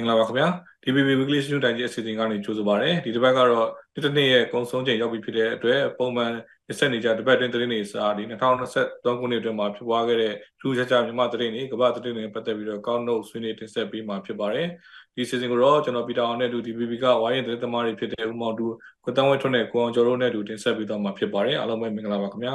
[0.00, 0.48] င်္ဂလာပါခင်ဗျာ
[0.84, 6.32] DBB Weekly News Digest အစီအစဉ်ကနေကြိုဆိုပါရစေဒီတစ်ပတ်ကတော့ဒီတစ်နေ့ရဲ့ကုံဆုံးချိန်ရောက်ပြီဖြစ်တဲ့အတွက်ပုံမှန်
[6.78, 14.66] ဆက်နေကြတစ်ပတ်တွင်းသတင်းတွေစာဒီ2023ခုနှစ်အတွင်းမှာဖြစ်ပွားခဲ့တဲ့ထူးခြားခြားမြန်မာသတင်းတွေကမ္ဘာသတင်းတွေပတ်သက်ပြီးတော့ကောင်းနှုတ်ဆွေးနွေးတင်ဆက်ပေးမှာဖြစ်ပါတယ်
[15.14, 18.66] ဒီစီစဉ်ကိုတော့ကျွန်တော်ပီတာအောင်နဲ့တူ DBB ကဝိုင်းရင်သတင်းသမားတွေဖြစ်တဲ့ဦးမောင်တူ
[19.04, 22.54] ကိုတန်းဝဲထွန်းနဲ့ကိုအောင်ကျော်တို့နဲ့တူတင်ဆက်ပေးတော့မှာဖြစ်ပါတယ်အားလုံးပဲမင်္ဂလာပါခင်ဗျာ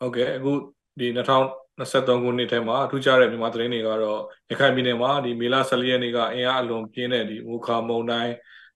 [0.00, 0.52] ဟုတ်ကဲ့အခု
[0.98, 1.06] ဒီ
[1.80, 8.32] 2023ခုနှစ်ထဲမှာအထူးခြားတဲ့မြန်မာသတင်းတွေကတော့ရခိုင်ပြည်နယ်မှာဒီမေလ14ရက်နေ့ကအင်အားအလွန်ပြင်းတဲ့ဒီမူခါမုန်တိုင်း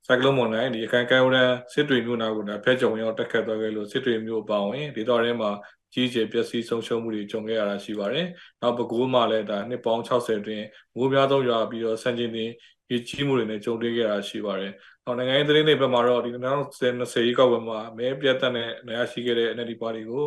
[0.07, 5.51] စိုက်ကလုန်းမုန်တိုင်းဒီရခိုင်ကမ်းရိုးတန်းစစ်တွေမြို့နာကိုဒါဖက်ကြုံရောက်တက်ခတ်သွားခဲ့လို့စစ်တွေမြို့အပါဝင်ဒေသထဲမှာ
[5.95, 8.27] ကြီးကျယ်ပျက်စီးဆုံးရှုံးမှုတွေကြုံခဲ့ရတာရှိပါတယ်။
[8.61, 10.65] နောက်ပဲခူးမှာလည်းဒါနှစ်ပေါင်း60အတွင်း
[10.97, 12.51] မိုးများဆုံးရွာပြီးတော့ဆန်ကျင်တင်
[12.89, 14.73] ဒီကြီးမှုတွေနဲ့ကြုံတွေ့ခဲ့ရတာရှိပါတယ်။
[15.05, 20.25] နောက်နိုင်ငံရေးသတင်းတွေဘက်မှာတော့ဒီ2020ရေကောက်ပွဲမှာမဲပြတ်တက်တဲ့နေရာရှိခဲ့တဲ့ NLD ပါတီကို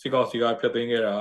[0.00, 1.16] စစ်ကောင်စီကဖျက်သိမ်းခဲ့တာ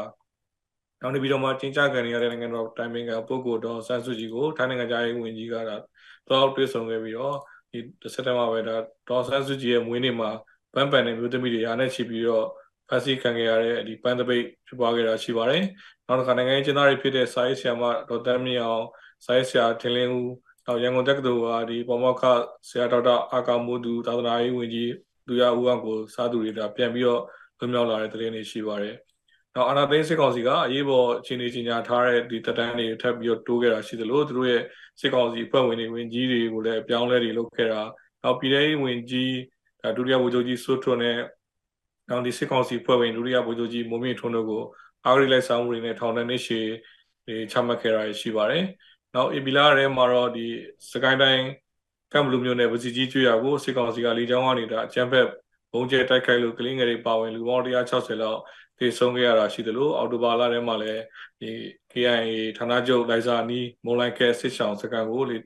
[1.03, 7.35] နောက်နေပြီးတော့မှချင်းချခံရတဲ့နိုင်ငံတော်တိုင်ပင်ခံပုဂ္ဂိုလ်တော်ဆန်းစုကြည်ကိုထိုင်းနိုင်ငံသားရေးဝန်ကြီးကတော့တွေ့ဆုံခဲ့ပြီးတော့
[7.71, 7.79] ဒီ
[8.13, 8.75] စက်တဘာပဲဒါ
[9.09, 10.29] ဒေါ်ဆန်းစုကြည်ရဲ့မွေးနေ့မှာ
[10.73, 12.45] ပန်းပန်တဲ့မျိုးသမီးတွေအားနဲ့ချီပြီးတော့
[12.89, 15.63] ဖန်ဆီးခံခဲ့ရတဲ့ဒီပန်းတပိတ်ဖြစ်ပွားခဲ့တာရှိပါတယ်။
[16.07, 18.83] နောက်တစ်ခါနိုင်ငံရေးကျင်းသားတွေဖြစ်တဲ့စာရေးဆရာမဒေါ်တမ်းမြေအောင်
[19.25, 20.31] စာရေးဆရာထင်လင်းဦး
[20.65, 22.23] နောက်ရန်ကုန်တက္ကသိုလ်ကဒီပေါ်မောက္ခ
[22.69, 24.91] ဆရာဒေါက်တာအာကာမိုးသူသာသနာရေးဝန်ကြီး
[25.27, 27.21] သူရဦးအောင်ကိုစားသူတွေဒါပြန်ပြီးတော့
[27.57, 28.95] လွှတ်မြောက်လာတဲ့သတင်းတွေရှိပါတယ်။
[29.55, 34.61] နောက်အာဏာသိမ်းစစ်ကောင်စီကအရေးပေါ်အခြေအနေကြီးညာထားတဲ့ဒီတက်တန်းတွေထပ်ပြီးတော့တိုးခဲ့တာရှိသလိုသူတို့ရဲ့
[34.99, 37.81] စစ်ကောင်စီဖွဲ့ဝင်တွေဝင်ကြီးတွေကိုလည်းအပြောင်းလဲတွေလုပ်ခဲ့တာ
[38.23, 39.33] နောက်ပြည်ထောင်ဝင်ကြီး
[39.81, 41.17] ဒါဒုတိယဗိုလ်ချုပ်ကြီးစိုးထွန်းနဲ့
[42.09, 44.63] နောက်ဒီစစ်ကောင်စီဖွဲ့ဝင်ဒုတိယဗိုလ်ချုပ်ကြီးမိုးမြင့်ထွန်းတို့ကို
[45.05, 46.67] အာဂရိလိုက်ဆောင်မှုတွေနဲ့ထောင်တဲ့နှစ်ရှည်
[47.25, 48.65] တွေချမှတ်ခဲ့တာရှိပါတယ်
[49.13, 50.45] နောက်အီဘီလာရဲမှာတော့ဒီ
[50.91, 51.43] စကိုင်းတိုင်း
[52.13, 55.27] ကမ်ဘလူမျိုးနဲ့ဗစီကြီးကျွေရကိုစစ်ကောင်စီကလေကြောင်းကနေဒါအကြမ်းဖက်
[55.71, 58.39] ဘုံကျဲတိုက်ခိုက်လို့ကလင်းငယ်တွေပါဝင်လူပေါင်း160လောက်
[58.79, 61.01] သေဆုံးခဲ့ရတာရှိသလိုအော်တိုဘာလထဲမှာလည်း
[61.39, 61.49] ဒီ
[61.91, 62.15] KIA
[62.57, 65.37] ဌာနချုပ်လိုက်စာနီးမုံလိုက်ခဲစစ်ဆောင်စကန်ကိုလေ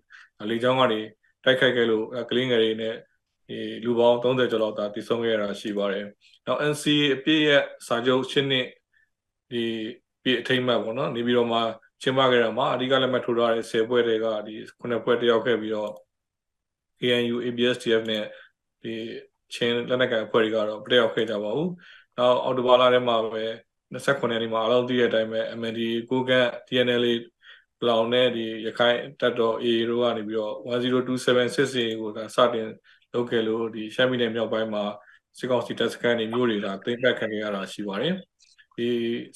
[0.50, 1.02] လေကြောင်းကနေ
[1.44, 2.96] တိုက်ခိုက်ခဲ့လို့ကလင်းငယ်တွေနဲ့
[3.48, 6.06] ဒီလူပေါင်း30ကျော်လောက်သာတည်ဆုံးခဲ့ရတာရှိပါတယ်။
[6.46, 8.68] နောက် NCA အပြည့်ရဲ့စာချုပ်ရှင်းနှစ်
[9.52, 9.64] ဒီ
[10.24, 11.60] ပြည့်အထိမ့်မှတ်ပေါ့နော်နေပြီးတော့မှ
[12.02, 15.92] ကျင်းပခဲ့တာမှာအဓိကလက်မှတ်ထိုးထားတဲ့10ပွဲတွေကဒီ9ပွဲတယောက်ခဲ့ပြီးတော့
[17.00, 18.24] KNU ABSDF နဲ့
[18.82, 18.94] ဒီ
[19.54, 21.70] ချင်းလက်နက်ကိုင်အဖွဲ့တွေကတော့တယောက်ခဲ့ကြပါဘူး။
[22.18, 23.46] နောက်အော်တိုဘာလထဲမှာပဲ
[23.94, 27.06] 29ရက်နေ့မှာအလုံးသိတဲ့အတိုင်းပဲ MND ကိုကန့် TNL
[27.88, 32.68] လောင်နဲ့ဒီရခိုင်တပ်တော် AA တို့ကနေပြီးတော့10276ကိုဒါစတင်
[33.14, 34.84] လုပ်ခဲ့လို့ဒီရှမ်းပြည်နယ်မြောက်ပိုင်းမှာ
[35.38, 38.14] စစ်ကောင်စီတပ်စခန်းတွေမျိုးတွေဒါသိမ်းပိုက်ခံရတာရှိပါတယ်
[38.78, 38.88] ဒီ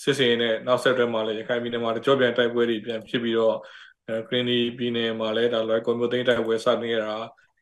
[0.03, 3.57] စစ်စင်နဲ့နောက်ဆက်တွဲမှာလည်းရခိုင်ပြည်နယ်မှာကြောပြန်တိုက်ပွဲတွေပြန်ဖြစ်ပြီးတော့
[4.27, 7.15] ခရင်းဒီပြည်နယ်မှာလည်းဒါလွိုက်ကွန်မျိုးသိမ်းတိုက်ပွဲစတင်ခဲ့တာ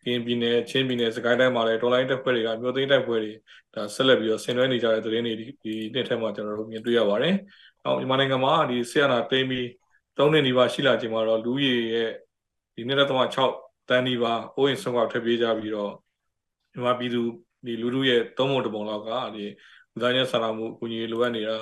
[0.04, 3.34] ကင်းပြည်နယ်ချင်းပြည်နယ်စကိုင်းတိုင်းမှာလည်းဒေါ်လာတက်ဖွဲ့တွေကမျိုးသိမ်းတိုက်ပွဲတွေ
[3.74, 7.34] ဒါဆက်လက်ပြီးတော့ဆင်နွှဲနေကြတဲ့သတင်းတွေဒီနှစ်ထဲမှာကျွန်တော်တို့မြင်တွေ့ရပါတယ်။
[7.84, 9.66] နောက်မြန်မာနိုင်ငံမှာဒီဆီယနာသိမ်းပြီး
[10.18, 12.10] ၃နှစ်နီးပါးရှိလာချိန်မှာတော့လူကြီးရဲ့
[12.76, 13.52] ဒီနေ့တော့6
[13.90, 15.94] တန်းနီးပါးအိုးရင်ဆုံးကထွက်ပြေးကြပြီးတော့
[16.72, 17.22] မြန်မာပြည်သူ
[17.66, 19.46] ဒီလူလူရဲ့သုံးပုံတစ်ပုံလောက်ကဒီ
[19.92, 21.58] လူသားချင်းစာနာမှုအကူအညီလိုအပ်နေတာ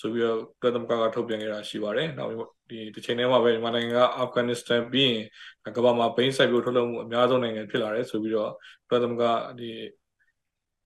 [0.00, 2.30] ဆိုပြီးတော့ကုလသမဂ္ဂကထုတ်ပြန်ခဲ့တာရှိပါတယ်။နောက်
[2.70, 8.50] ဒီတစ်ချိန်တည်းမှာပဲမြန်မာနိုင်ငံကအာဖဂန်နစ္စတန်ပြီးရင်ကမ္ဘာမှာဘိန်းစိုက်ပျိုးထုတ်လုပ်မှုအများဆုံးနိုင်ငံဖြစ်လာတယ်ဆိုပြီးတော့
[8.88, 9.24] ကုလသမဂ္ဂ
[9.60, 9.70] ဒီ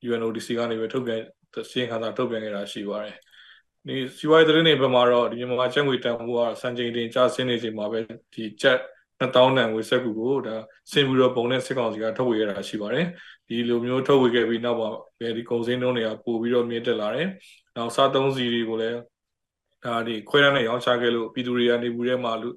[0.09, 1.21] UNODC ကနေပဲထုတ်ပြန်
[1.71, 3.17] စီရင်ခံစာထုတ်ပြန်ခဲ့တာရှိပါတယ်။
[3.87, 7.99] ဒီစီဝိုင်းသတင်းတွေဘက်မှာတော့ဒီမြန်မာကျပ်ငွေတန်ဖိုးကစံချိန်တင်ကျဆင်းနေချိန်မှာပဲ
[8.35, 8.79] ဒီကျပ်
[9.21, 10.57] 2000တန်ငွေဆက်ကူကိုဒါ
[10.93, 13.07] စင်ပြီးတော့ပုံနဲ့စစ်ကောင်စီကထုတ်ဝေရတာရှိပါတယ်
[13.49, 14.89] ဒီလိုမျိုးထုတ်ဝေခဲ့ပြီးနောက်မှာ
[15.37, 17.29] ဒီကုန်စင်းတုံးတွေကပို့ပြီးတော့မြင့်တက်လာတယ်
[17.77, 18.99] နောက်စားသုံးစီတွေကိုလည်း
[19.85, 22.49] ဒါဒီခွဲရမ်းနဲ့ရောင်းချခဲ့လို့ပြည်သူတွေကနေဘူးထဲမှာလူ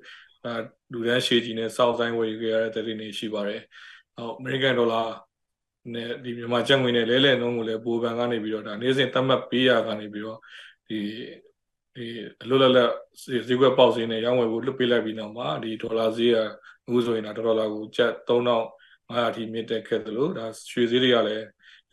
[0.44, 0.53] ဒါ
[0.91, 3.62] လူတန်းရှည်ကြီးနဲ့စောက်ဆိုင်ဝယ်ခဲ့ရတဲ့တည်နေရှိပါတယ်
[4.16, 5.01] ဟောအမေရိကန်ဒေါ်လာ
[5.94, 10.40] နဲ့ဒီမြန်မာကျပ်ငွေနဲ့လဲလှယ်နှုန်းကိုလည်းပိုဘန်ကနေပြီးတော့ဒါနေ့စဉ်သတ်မှတ်ပေးရကနေပြီးတော့
[10.88, 11.00] ဒီ
[11.95, 12.05] ဒီ
[12.43, 12.91] အလွတ်လပ်လပ်
[13.47, 16.37] ဈေးကွက်ပေါက်ဈေးနဲ့ရောင်းဝယ်ဖို့လွတ်ပေးလိုက်ပြီးနောက်မှာဒီဒေါ်လာဈေးက
[16.85, 21.45] အခုဆိုရင်ဒေါ်လာကိုကျပ်3500အထိမြင့်တက်ခဲ့သလိုဒါရွှေဈေးတွေကလည်း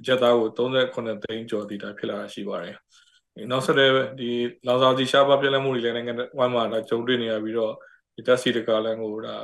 [0.07, 2.75] ကျပ်သားကို38သိန်းကျော်တည်တာဖြစ်လာတာရှိပါတယ်။
[3.51, 4.31] နောက်ဆက်တဲ့ဒီ
[4.67, 7.75] လောင်စာစီရှားပါပြက်လက်မှုတွေလည်းနိုင်ငံဝမ်းမှာဒါကြုံတွေ့နေရပြီးတော့
[8.15, 9.37] ဒီတက်စီတကာလန်ကိုဒါ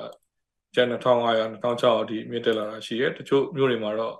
[0.74, 4.14] ကျပ်2500 2600အထိမြင့်တက်လာတာရှိတယ်။တချို့မြို့တွေမှာတော့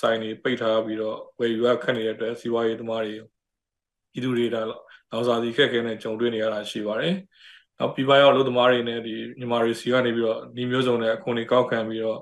[0.00, 3.14] ဆိုင်တွေပိတ်ထားပြီးတော့ဝယ်ယူရခက်နေတဲ့အတွက်စီးပွားရေးသမားတွေ
[4.12, 4.62] ပြည်သူတွေဒါ
[5.12, 7.14] နောက်စာစီခက်ခဲနဲ့ကြုံတွေ့နေရတာရှိပါတယ်။
[7.78, 12.18] နောက်ပြပရောက်လူသမားတွေနဲ့ဒီမြန်မာတွေစီကနေပြီးတော့ဒီမျိုးစုံနဲ့အခွန်တွေကောက်ခံပြီးတော့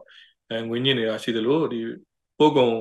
[0.48, 1.80] အဲငွေညစ်နေတာရှိသလိုဒီ
[2.38, 2.74] ပို့ကုန်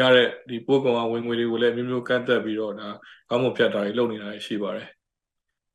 [0.00, 2.88] ရတဲ့ဒီပို့ကုန်ကဝင်ငွေတွေကိုလည်းမျိုးမျိုးကန့်သက်ပြီးတော့ဒါ
[3.30, 4.88] ကောင်းမွန်ဖြတ်တာတွေလုပ်နေတာရှိပါတယ်။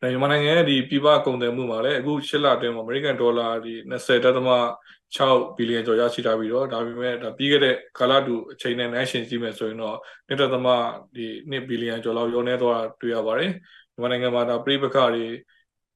[0.03, 9.97] မြန်မာနိုင်ငံရဲ့ဒီပြပကုန်တယ်မှုမှာလည်းအခု၈လအတွင်းမှာအမေရိကန်ဒေါ်လာဒီ20.6ဘီလီယံကျော်ရရှိထားပြီးတော့ဒါပေမဲ့ဒါပြီးခဲ့တဲ့ကာလတူအချိန်နဲ့နှိုင်းယှဉ်ကြည့်မယ်ဆိုရင်တော့
[10.29, 10.69] 1.3
[11.15, 13.51] ဒီ2ဘီလီယံကျော်လောက်ရောနေသွားတွေ့ရပါတယ်
[13.93, 15.25] မြန်မာနိုင်ငံမှာဒါပြိပခတွေ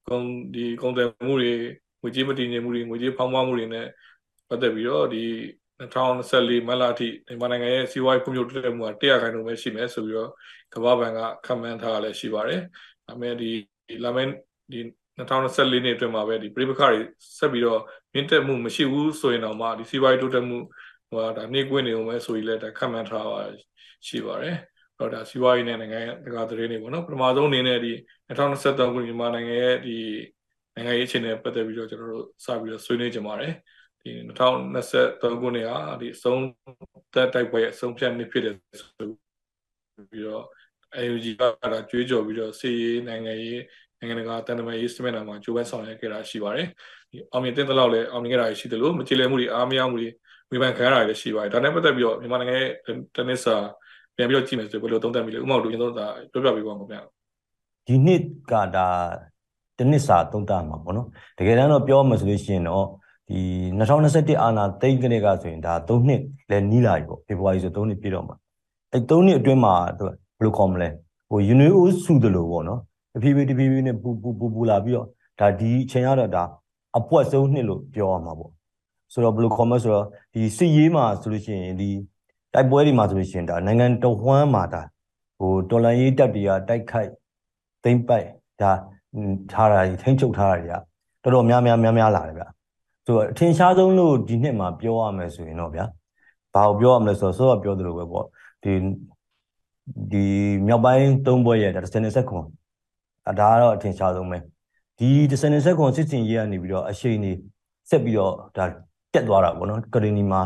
[0.08, 0.24] ကုန်
[0.56, 1.54] ဒီကုန်တယ်မှုတွေ
[2.02, 3.88] ငွေကြေးမတည်ငြိမ်မှုတွေငွေကြေးဖောင်းပွားမှုတွေနဲ့
[4.50, 5.24] ပတ်သက်ပြီးတော့ဒီ
[5.80, 10.32] 2024မတ်လအထိမြန်မာနိုင်ငံရဲ့စီးပွားရေးဖွံ့ဖြိုးတိုးတက်မှုက100ခိုင်နှုန်းပဲရှိမယ်ဆိုပြီးတော့
[10.74, 12.60] ကမ္ဘာ့ဘဏ်ကခန့်မှန်းထားတာလည်းရှိပါတယ်။
[13.08, 13.52] ဒါပေမဲ့ဒီ
[14.04, 14.30] လာမယ့်
[14.72, 14.80] ဒီ
[15.18, 17.02] 2024နှစ်အတွင်းမှာပဲဒီပြည်ပခါတွေ
[17.38, 17.82] ဆက်ပြီးတော့
[18.14, 20.58] မြင့်တက်မှုမရှိဘူးဆိုရင်တော့မှဒီစီးပွားရေးတိုးတက်မှု
[21.10, 23.42] ဟိုဒါနှိကွင်းနေအောင်ပဲဆိုပြီးလည်းဒါခန့်မှန်းထားပါ
[24.08, 24.56] ရှိပါတယ်။
[25.00, 27.92] တော့ဒါစီးပွားရေးနဲ့နိုင်ငံတကာသတင်းတွေပေါ့နော်ပထမဆုံးအနေနဲ့ဒီ
[28.30, 29.98] 2023ခုနှစ်မြန်မာနိုင်ငံရဲ့ဒီ
[30.76, 33.52] နိုင်ငံရေးအခြေအနေပတ်သက်ပြီးတော့ကျွန်တော်တို့စပြီးတော့ဆွေးနွေးကြပါတယ်။
[34.02, 36.42] ဒီ2023ခုနှစ်ဟာဒီအဆုံး
[37.14, 39.08] သက်တိုက်ပွဲရဲ့အဆုံးဖြတ်နှစ်ဖြစ်တယ်ဆို
[40.10, 40.46] ပြီးတော့
[40.96, 41.42] AUG က
[41.72, 43.62] ဒါကြွေးကြော်ပြီးတော့စီရေးနိုင်ငံရေး
[44.00, 46.68] နိုင်ငံတကာတန်တမာရေးစမနာမှာကြိုးပမ်းဆောင်ရွက်ခဲ့တာရှိပါတယ်
[47.12, 50.10] ဒီအောင်မြင်တဲ့လောက်လည်းအောင်မြင်ခဲ့တာရှိတယ်လို့မကြည်လည်မှုတွေအားမရမှုတွေ
[50.52, 52.70] ဝေဖန်ခံရတာလည်းရှိပါတယ်ဒါနဲ့ပတ်သက်ပြီးတော့မြန်မာနိုင်ငံရဲ့
[53.16, 53.56] တနစ်စာ
[54.16, 55.94] ပြန်ပြီးတော့ကြည့်မယ်ဆိုဘယ်လိုသုံးသပ်မိလဲဥပမာတို့ကျွန်တော်
[56.34, 57.02] တို့ဒါပြောပြပေးပါဦးခင်ဗျာ
[57.88, 58.88] ဒီနှစ်ကဒါ
[59.80, 61.08] တနစ်စာသုံးသပ်မှာပေါ့နော်
[61.38, 62.86] တကယ်တမ်းတော့ပြောမှဆိုလို့ရှိရင်တော့
[63.30, 63.40] ဒီ
[63.80, 68.36] 2021အာနာသိန်းကလေးကဆိုရင်ဒါ3နှစ်လည်းနီးလာပြီပေါ့ဖေဖော်ဝါရီဆို3နှစ်ပြည့်တော့မှာ
[68.94, 69.74] အဲ3နှစ်အတွင်းမှာ
[70.38, 70.90] ဘယ်လိုခေါ်မလဲ
[71.30, 72.80] ဟိုယူနီအိုစုသလိုပေါ့နော်
[73.14, 75.08] တဖြည်းဖြည်းတဖြည်းဖြည်းနဲ့ပူပူပူပူလာပြီးတော့
[75.40, 76.44] ဒါဒီအချိန်ရတော့ဒါ
[76.98, 78.52] အပွက်ဆုံးနှစ်လို့ပြောရမှာပေါ့
[79.14, 81.90] ဆိုတော့ဘယ်လိုခေါ်မလဲဆိုတော့ဒီစစ်ရေးမှာဆိုလို့ရှိရင်ဒီ
[82.54, 84.82] တိုက်ပွဲတွေမှာဆိုလို့ရှိရင်ဒါနိုင်ငံတော်ဝမ်းမှာဒါ
[85.40, 87.12] ဟိုတော်လန်ရေးတပ်တွေကတိုက်ခိုက်
[87.84, 88.28] သိမ့်ပိုက်
[88.62, 88.72] ဒါ
[89.52, 90.74] ထားတာထိန်းချုပ်ထားတာတွေက
[91.24, 92.44] တော်တော်များများများများလာတယ်ဗျ
[93.06, 95.86] ဆိုတော့အထင်ရှားဆုံးလို့ဒီနှစ်မှာပြောရမယ်ဆိုရင်တော့ဗျာ
[96.54, 98.26] ဘာကိုပြောရမလဲဆိုတော့စောစောပြောသလိုပဲပေါ့
[98.64, 98.72] ဒီ
[100.12, 100.26] ဒီ
[100.68, 102.46] မြောက်ပိုင်းသုံးဘွဲရဲ့ဒါ10ဆက်ခွန်
[103.26, 104.38] ဒါကတော့အထင်ရှားဆုံးပဲ
[105.00, 107.32] ဒီ10ဆက်ခွန်စစ်စင်ရေးကနေပြီးတော့အရှိန်နေ
[107.90, 108.66] ဆက်ပြီးတော့ဒါ
[109.14, 110.42] တက်သွားတာပေါ့နော်ကရင်နီမှာ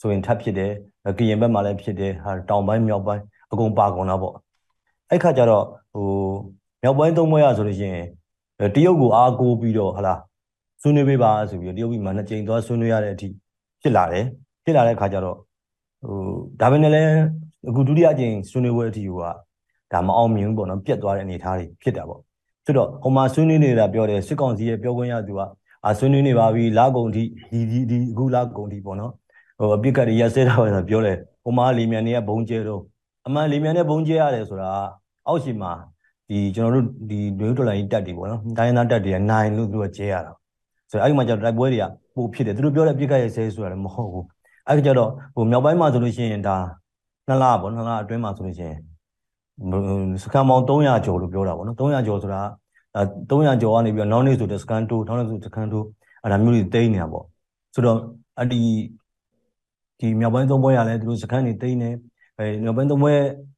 [0.00, 0.72] ဆိုရင်ထပ်ဖြစ်တယ်
[1.18, 3.22] ကရင်ဘက်မှာလည်းဖြစ်တယ်ဟာတောင်ပိုင်းမြောက်ပိုင်း
[3.52, 4.34] အကုန်ပါကုန်တာပေါ့
[5.10, 5.64] အဲ့ခါကျတော့
[5.94, 6.08] ဟို
[6.82, 8.06] မြောက်ပိုင်းသုံးဘွဲရဆိုလို့ရှိရင်
[8.74, 10.14] တရုတ်ကိုအားကိုးပြီးတော့ဟလာ
[10.80, 13.28] ဆွေးနွေးပေးပါဆိုပြီးတရုတ်ပြည်မှာနှစ်ကြိမ်သွားဆွေးနွေးရတဲ့အထိ
[13.82, 14.24] ဖြစ်လာတယ်
[14.64, 15.36] ဖြစ်လာတဲ့ခါကျတော့
[16.02, 16.18] ဟို
[16.60, 17.10] ဒါပဲနဲ့လည်း
[17.68, 19.10] အခုဒုတိယအကြိမ်ဆွေးနွေးပွဲအထိက
[19.92, 22.20] ဒါမအောင်မြင်ဘူးပေါ့နော်ပြတ်သွားတဲ့အနေအထားတွေဖြစ်တာပေါ့
[22.64, 25.40] ဆိုတော့ဟိုမှာဆွေးနွေးနေတာပြောတယ်စစ်ကောင်စီရဲ့ပြောခွင့်ရသူက
[25.84, 27.22] အာဆွေးနွေးနေပါပြီလာကုန်ထိ
[27.52, 29.12] ဒီဒီဒီအခုလာကုန်ထိပေါ့နော်
[29.58, 32.82] ဟိုအပြစ်ကတွေရက်စဲတာပဲဆိုပြောတယ်ဟိုမှာလီမြန်တွေကဘုံကျဲတော့
[33.26, 34.70] အမှန်လီမြန်နဲ့ဘုံကျဲရတယ်ဆိုတာ
[35.26, 35.72] အောက်ရှိမှာ
[36.28, 40.32] ဒီကျွန်တော်တို့ဒီဒွေဒေါ်လာကြီးတက်တွေပေါ့နော်တိုင်းရင်းသားတက်တွေကနိုင်လို့သူကကျဲရတာ
[40.90, 41.84] ဆိုတော့အဲ့ဒီမှာကျတော့တိုက်ပွဲတွေက
[42.16, 44.24] ပိုဖြစ်တယ်သူတို့ပြောတဲ့အပြစ်ကရဲ့ဆဲဆိုတာလည်းမဟုတ်ဘူး
[44.68, 46.56] အဲ့ဒီကျတော့ဟိုမြောက်ပိုင်းမှာဆိုလို့ရှိရင်ဒါ
[47.26, 48.78] နှစ်လပေါ့နှစ်လအတွင်းမှာဆိုလို့ရှိရင်
[50.22, 52.42] စကန်ပေါင်း300ကျော်လို့ပြောတာပေါ့နော်300ကျော်ဆိုတာ
[53.30, 55.86] 300ကျော်ကနေပြီးတော့နောက်နေ့ဆိုတဲ့စကန်တိုးနောက်နေ့ဆိုစကန်တိုး
[56.22, 57.24] အဲ့ဒါမျိုးတွေတိမ့်နေတာပေါ့
[57.74, 57.98] ဆိုတော့
[58.38, 58.60] အဲ့ဒီ
[60.00, 61.90] ဒီမြောက်ပိုင်းသုံးပွဲရလဲသူတို့စကန်တွေတိမ့်နေ
[62.38, 63.14] အဲမြောက်ပိုင်းသုံးပွဲ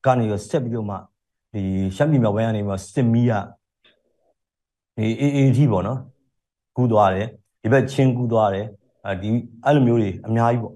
[0.06, 0.96] ကနေတော့ဆက်ပြီးတော့မှ
[1.54, 1.62] ဒီ
[1.96, 3.32] ရှမ်းပြည်မြောက်ပိုင်းကနေပြီးတော့စစ်မီးက
[4.96, 5.98] ဒီအေးအေးကြီးပေါ့နော်
[6.76, 7.28] ကူးသွားတယ်
[7.62, 8.66] ဒီဘက်ချင်းကူးသွားတယ်
[9.04, 9.28] အဲဒီ
[9.64, 10.74] အဲ့လိုမျိုးတွေအများကြီးပေါ့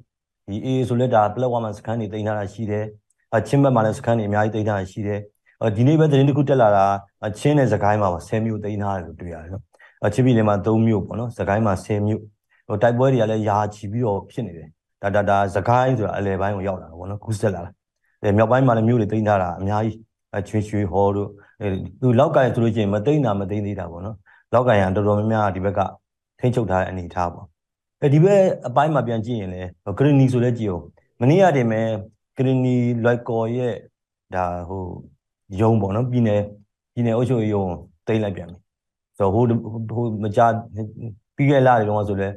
[0.51, 2.85] ဒီအေးဆိုလက်တာပလက်ဝါမှာစခန်းတွေတင်ထားတာရှိတယ်
[3.37, 5.21] အချင်းဘက်မှာလည်းစခန်းတွေအများကြီးတင်ထားတာရှိတယ်
[5.77, 6.87] ဒီနေ့ပဲသတင်းတစ်ခုတက်လာတာ
[7.39, 9.63] ချင်းနဲ့စကိုင်းမှာ10မြို့တင်ထားတယ်လို့တွေ့ရတယ်နော်
[10.07, 12.23] အချင်းပြည်နယ်မှာ3မြို့ပေါ့နော်စကိုင်းမှာ10မြို့
[12.69, 14.69] ဟိုတိုက်ပွဲတွေကလည်းယာချီပြီးတော့ဖြစ်နေတယ်
[15.03, 17.71] ဒါဒါဒါစကိုင်းဆိုတာအလဲပိုင်းကိုရောက်လာတာပေါ့နော်ကူးဆက်လာတာ
[18.23, 19.99] အဲမြောက်ပိုင်းမှာလည်းမြို့တွေတင်ထားတာအများကြီး
[20.37, 21.29] အချွေချွေဟောတို့
[21.61, 21.69] အဲ
[22.01, 24.17] သူလောက်ကန်ဆိုလို့ချင်းမသိမ့်တာမသိမ့်သေးတာပေါ့နော်
[24.53, 25.81] လောက်ကန်ရတော်တော်များများဒီဘက်က
[26.41, 27.47] ထိန်းချုပ်ထားတဲ့အနေအထားပေါ့
[28.03, 30.85] အဲဒီဘက်အပိုင်းမှာပြန်ကြည့်ရင်လည်းဂရနီဆိုလဲကြည့်အောင်
[31.21, 31.69] မနေ့ကတည်း
[32.37, 33.75] ကဂရနီလွိုက်ကော်ရဲ့
[34.35, 34.85] ဒါဟို
[35.61, 36.43] ယုံပေါ့နော်ပြည်နယ်
[36.95, 37.65] ပြည်နယ်အုပ်ချုပ်ရေးယုံ
[38.07, 38.59] တိမ့်လိုက်ပြန်ပြီ
[39.17, 39.45] ဆိုတော့ဟို
[39.97, 40.41] ဟိုမကြ
[41.37, 42.29] ပြီးခဲ့လာတယ်တော့ဆိုလဲ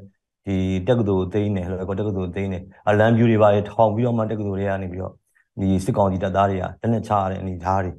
[0.46, 0.56] ဒီ
[0.88, 5.14] တက္ကသိုလ်သိန်းတယ်လွိုက်ကော်တက္ကသိုလ်သိန်းတယ်အလံပြူတွေပါထောင်ပြီးတော့မှတက္ကသိုလ်တွေကနေပြီးတော့
[5.62, 7.92] ဒီစစ်ကောင်စီတပ်သားတွေကလက်နဲ့ချရတဲ့အနေအထားတွေ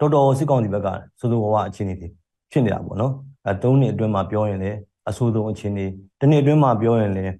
[0.00, 0.88] တော်တော်စစ်ကောင်စီဘက်က
[1.20, 2.08] စိုးစိုးဝါးဝါအခြေအနေတွေ
[2.52, 3.12] ဖြစ်နေတာပေါ့နော်
[3.46, 5.86] အဲ၃နှစ်အတွင်းမှာပြောရင်လည်း အဆိုးဆုံးအခြေအနေ
[6.20, 7.34] ဒီနေ့အတွင်းမှာပြောရင်လည်း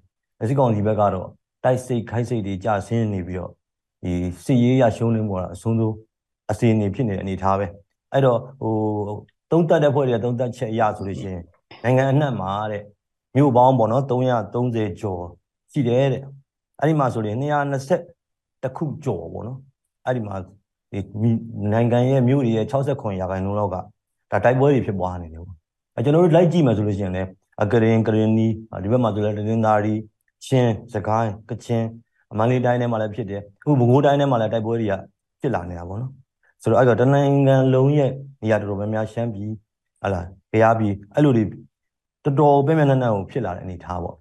[0.49, 1.27] စစ်ကောင်စီဘက်ကတော့
[1.63, 3.51] တိုက်စိတ်ခိုက်စိတ်တွေကြာဆင်းနေပြီးတော့
[4.03, 4.13] ဒီ
[4.45, 5.95] စစ်ရေးရရှုံးနေပေါ်တာအဆုံးဆုံး
[6.51, 7.65] အစီအနေဖြစ်နေတဲ့အနေထားပဲ
[8.11, 8.73] အဲ့တော့ဟို
[9.51, 11.43] သုံးသက်တဲ့ဖွဲ့တွေကသုံးသက်ချက်အရဆိုလို့ရှိရင်
[11.83, 12.83] နိုင်ငံအနှံ့မှာတဲ့
[13.35, 15.21] မြို့ပေါင်းပေါ့နော်330ကျော်
[15.71, 16.21] ရှိတယ်တဲ့
[16.79, 19.59] အဲ့ဒီမှာဆိုရင်220တခုကျော်ပေါ့နော်
[20.05, 20.35] အဲ့ဒီမှာ
[20.91, 20.99] ဒီ
[21.73, 25.55] နိုင်ငံရဲ့မြို့တွေရဲ့69ရာခိုင်နှုန်းလောက်ကဒါတိုက်ပွဲတွေဖြစ်ပွားနေတယ်ပေါ့
[25.95, 27.29] အဲကျွန်တော်တို့လိုက်ကြည့်မှဆိုလို့ရှိရင်လည်း
[27.61, 28.47] အကရင်ကရင်နီ
[28.83, 29.95] ဒီဘက်မှာဆိုလည်းတင်းသားရီ
[30.45, 31.87] ချင်းစကိုင်းကချင်း
[32.31, 34.93] အမန်လေးတိုင်းထဲမှာလည်းဖြစ်တယ်အခုဘကိုးတိုင်းထဲမှာလည်းတိုက်ပွဲတွေက
[35.41, 36.11] ဖြစ်လာနေတာပေါ့နော်
[36.61, 38.11] ဆိုတော့အဲ့တော့တနိုင်ငံလုံးရဲ့
[38.43, 39.51] နေရာတော်တော်များများရှမ်းပြည်
[40.03, 41.43] ဟလာဘုရားပြည်အဲ့လိုတွေ
[42.23, 44.17] တော်တော်ပြင်းပြင်းထန်ထန်ကိုဖြစ်လာတဲ့အနေထားပေါ့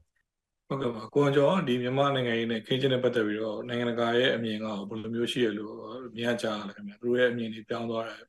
[0.68, 5.74] ဟုတ်ကဲ့ပါကိုကျော်ဒီမြန်မာနိုင်ငံရေးနဲ့ခင်းချင်းနဲ့ပတ်သက်ပြီးတော့နိုင်ငံတကာရဲ့အမြင်ကဘယ်လိုမျိုးရှိရလို့
[6.16, 8.20] မြင်ကြရလဲခင်ဗျာသူတို့ရဲ့အမြင်တွေပြောင်းသွားတယ်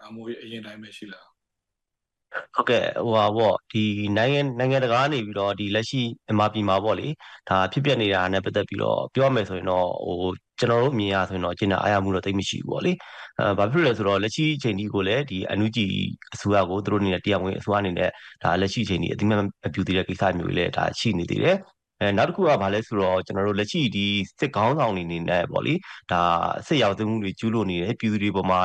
[0.00, 1.26] ဒါမှမဟုတ်အရင်တိုင်းပဲရှိလား
[2.54, 3.84] ဟုတ်ကဲ့ဟိုပါပေါ့ဒီ
[4.16, 7.06] နိုင်ငံနိုင်ငံတကာကနေပြီးတော့ဒီလက်ရှိမြန်မာပြည်မှာပေါ့လေ
[7.48, 12.92] ဒါဖြစ်ပျက်နေတာနဲ့ပတ်သက်ပြီးတော့ပြောရမယ်ဆိုရင်တော့ဟိုကျွန်တော်တို့မြင်ရဆိုရင်တော့ကျင်နာအားရမှုတော့တိတ်မရှိဘူးပေါ့လေ
[13.38, 15.90] အဲဘာဖြစ်လဲဆိုတော့လက်ရှိအချိန်ဒီကိုလည်းဒီအနုကြည်
[16.34, 18.10] အစိုးရကိုသူတို့အနေနဲ့တရားဝင်အစိုးရအနေနဲ့
[18.42, 21.56] ဒါလက်ရှိအချိန်ဒီအတိမတ်အပြူသေးတဲ့ကိစ္စမျိုးတွေလည်းဒါရှိနေသေးတယ်
[22.00, 24.06] အဲနောက်တစ်ခုကဘာလဲဆိုတော့ကျွန်တော်တို့လက်ရှိဒီ
[24.38, 25.74] စစ်ကောင်းဆောင်တွေအနေနဲ့ပေါ့လေ
[26.12, 26.22] ဒါ
[26.66, 28.60] စစ်ရောက်သိမ်းမှုတွေကျူးလွန်နေတဲ့ပြည်သူတွေပေါ်မှာ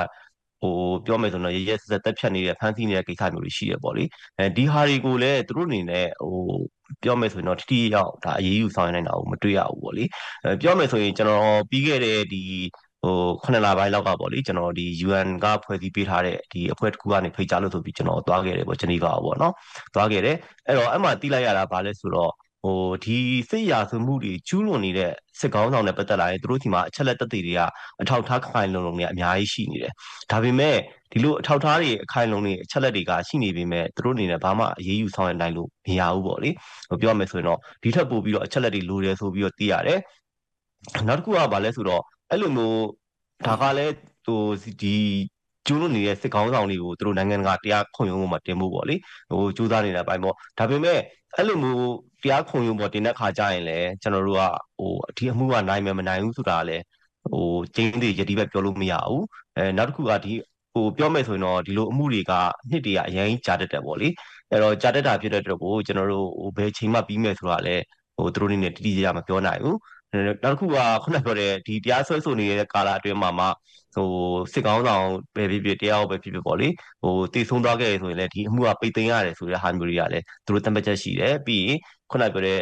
[0.61, 0.73] ဟို
[1.05, 4.03] ပြောမယ်ဆိုတော့ရရက်စက်တက်ဖြတ်နေတဲ့ဖန်ဆီးနေတဲ့ကိစ္စမျိုးတွေရှိရပေါ့လေ
[4.37, 6.39] အဲဒီဟာတွေကိုလည်းသူတို့အနေနဲ့ဟို
[7.03, 10.03] ပြောမယ်ဆိုရင်တော့တတိရောက်ဒါအရေးယူဆောင်ရနိုင်တာကိုမတွေ့ရဘူးပေါ့လေ
[10.43, 12.41] အဲပြောမယ်ဆိုရင်ကျွန်တော်ပြီးခဲ့တဲ့ဒီ
[13.03, 19.53] ဟိုခုနှစ်လပိုင်းလောက်ကပေါ့လေကျွန်တော်ဒီ UN ကဖွဲ့စည်းပေးထားတဲ့ဒီအဖွဲ့တစ်ခုကနေဖိတ်ကြားလို့ဆိုပြီးကျွန်တော်သွားခဲ့တယ်ပေါ့ဂျနီဗာပေါ့နော်
[19.95, 20.37] သွားခဲ့တယ်
[20.67, 22.31] အဲ့တော့အဲ့မှာတီးလိုက်ရတာဘာလဲဆိုတော့
[22.63, 23.17] ဟိုဒီ
[23.49, 27.61] စစ်ရာဇဝမှုတွေကျူးလွန်နေတဲ့စစ်ကောင်းဆောင်နဲ့ပတ်သက်လာရင်သူတို့ဒီမှာအချက်လက်သက်သေတွေက
[28.01, 29.93] အထောက်ထားခိုင်လုံလုံတွေအများကြီးရှိနေတယ်။
[30.31, 30.75] ဒါပေမဲ့
[31.11, 36.49] ဒီလိုအထောက်ထားတွေအခိုင်လုံတွေအချက်လက်တွေကရှိနေပေမဲ့သူတို့အနေနဲ့ဘာမှအရေးယူဆောင်ရနိုင်လို့မရဘူးပေါ့လေ။
[36.89, 39.99] ဟိုပြောရမယ်ဆိုရင်တော့ဒီထက်ပိုပြီးတော့အချက်လက်တွေလိုတယ်ဆိုပြီးတော့သိရတယ်။
[41.07, 42.85] နောက်တစ်ခုကဘာလဲဆိုတော့အဲ့လိုမျိုး
[43.47, 43.93] ဒါကလည်း
[44.25, 44.41] ဟို
[44.81, 44.95] ဒီ
[45.67, 48.95] ကျိုးလို့နေတဲ့စစ်ကောင်းဆောင်တွေကိုသူတို့နိုင်ငံတကာတရားခွင့်ရုံးပေါ်မှာတင်ဖို့ပေါ့လေ
[49.31, 50.99] ဟိုစူးစမ်းနေတဲ့အပိုင်းပေါ့ဒါပေမဲ့
[51.35, 51.85] အဲ့လိုမျိုး
[52.23, 54.43] တရားခွင့်ရုံးပေါ်တင်တဲ့ခါကျရင်လည်းကျွန်တော်တို့က
[54.79, 56.83] ဟိုဒီအမှုကနိုင်မယ်မနိုင်ဘူးဆိုတာလည်း
[57.31, 59.23] ဟိုကျင်းသေးရတိပဲပြောလို့မရဘူး
[59.57, 60.33] အဲနောက်တစ်ခုကဒီ
[60.73, 62.33] ဟိုပြောမယ်ဆိုရင်တော့ဒီလိုအမှုတွေက
[62.69, 64.07] နှစ်တည်းကအရင်ကြာတတ်တယ်ပေါ့လေ
[64.49, 67.83] အဲ့တော့ကြာတတ်တာဖြစ်တဲ့အတွက်ကိုကျွန်တော်တို့ဟိုဘယ်ချိန်မှပြီးမယ်ဆိုတာလည်း
[68.17, 69.77] ဟိုသူတို့နေနဲ့တိတိကျကျမပြောနိုင်ဘူး
[70.13, 73.45] နောက်တစ်ခုကခုနပြောတဲ့ဒီတရားစွဲဆိုနေတဲ့ကာလအတွင်းမှာမှ
[73.95, 74.07] ဟို
[74.53, 76.67] စစ်ကောင်းဆောင်ပဲဖြစ်ဖြစ်တရားပဲဖြစ်ဖြစ်ပေါ့လေ
[77.03, 81.79] ဟိုတည်ဆုံးသွားခဲ့ရဆိုရင်လည်းဒီအမှုကပိတ်သိမ်းရတယ်ဆိုတဲ့ဟာမျိုးတွေကလည်းသူတို့တတ်မှတ်ချက်ရှိတယ်ပြီးရင်
[82.11, 82.61] ခုနပြောတဲ့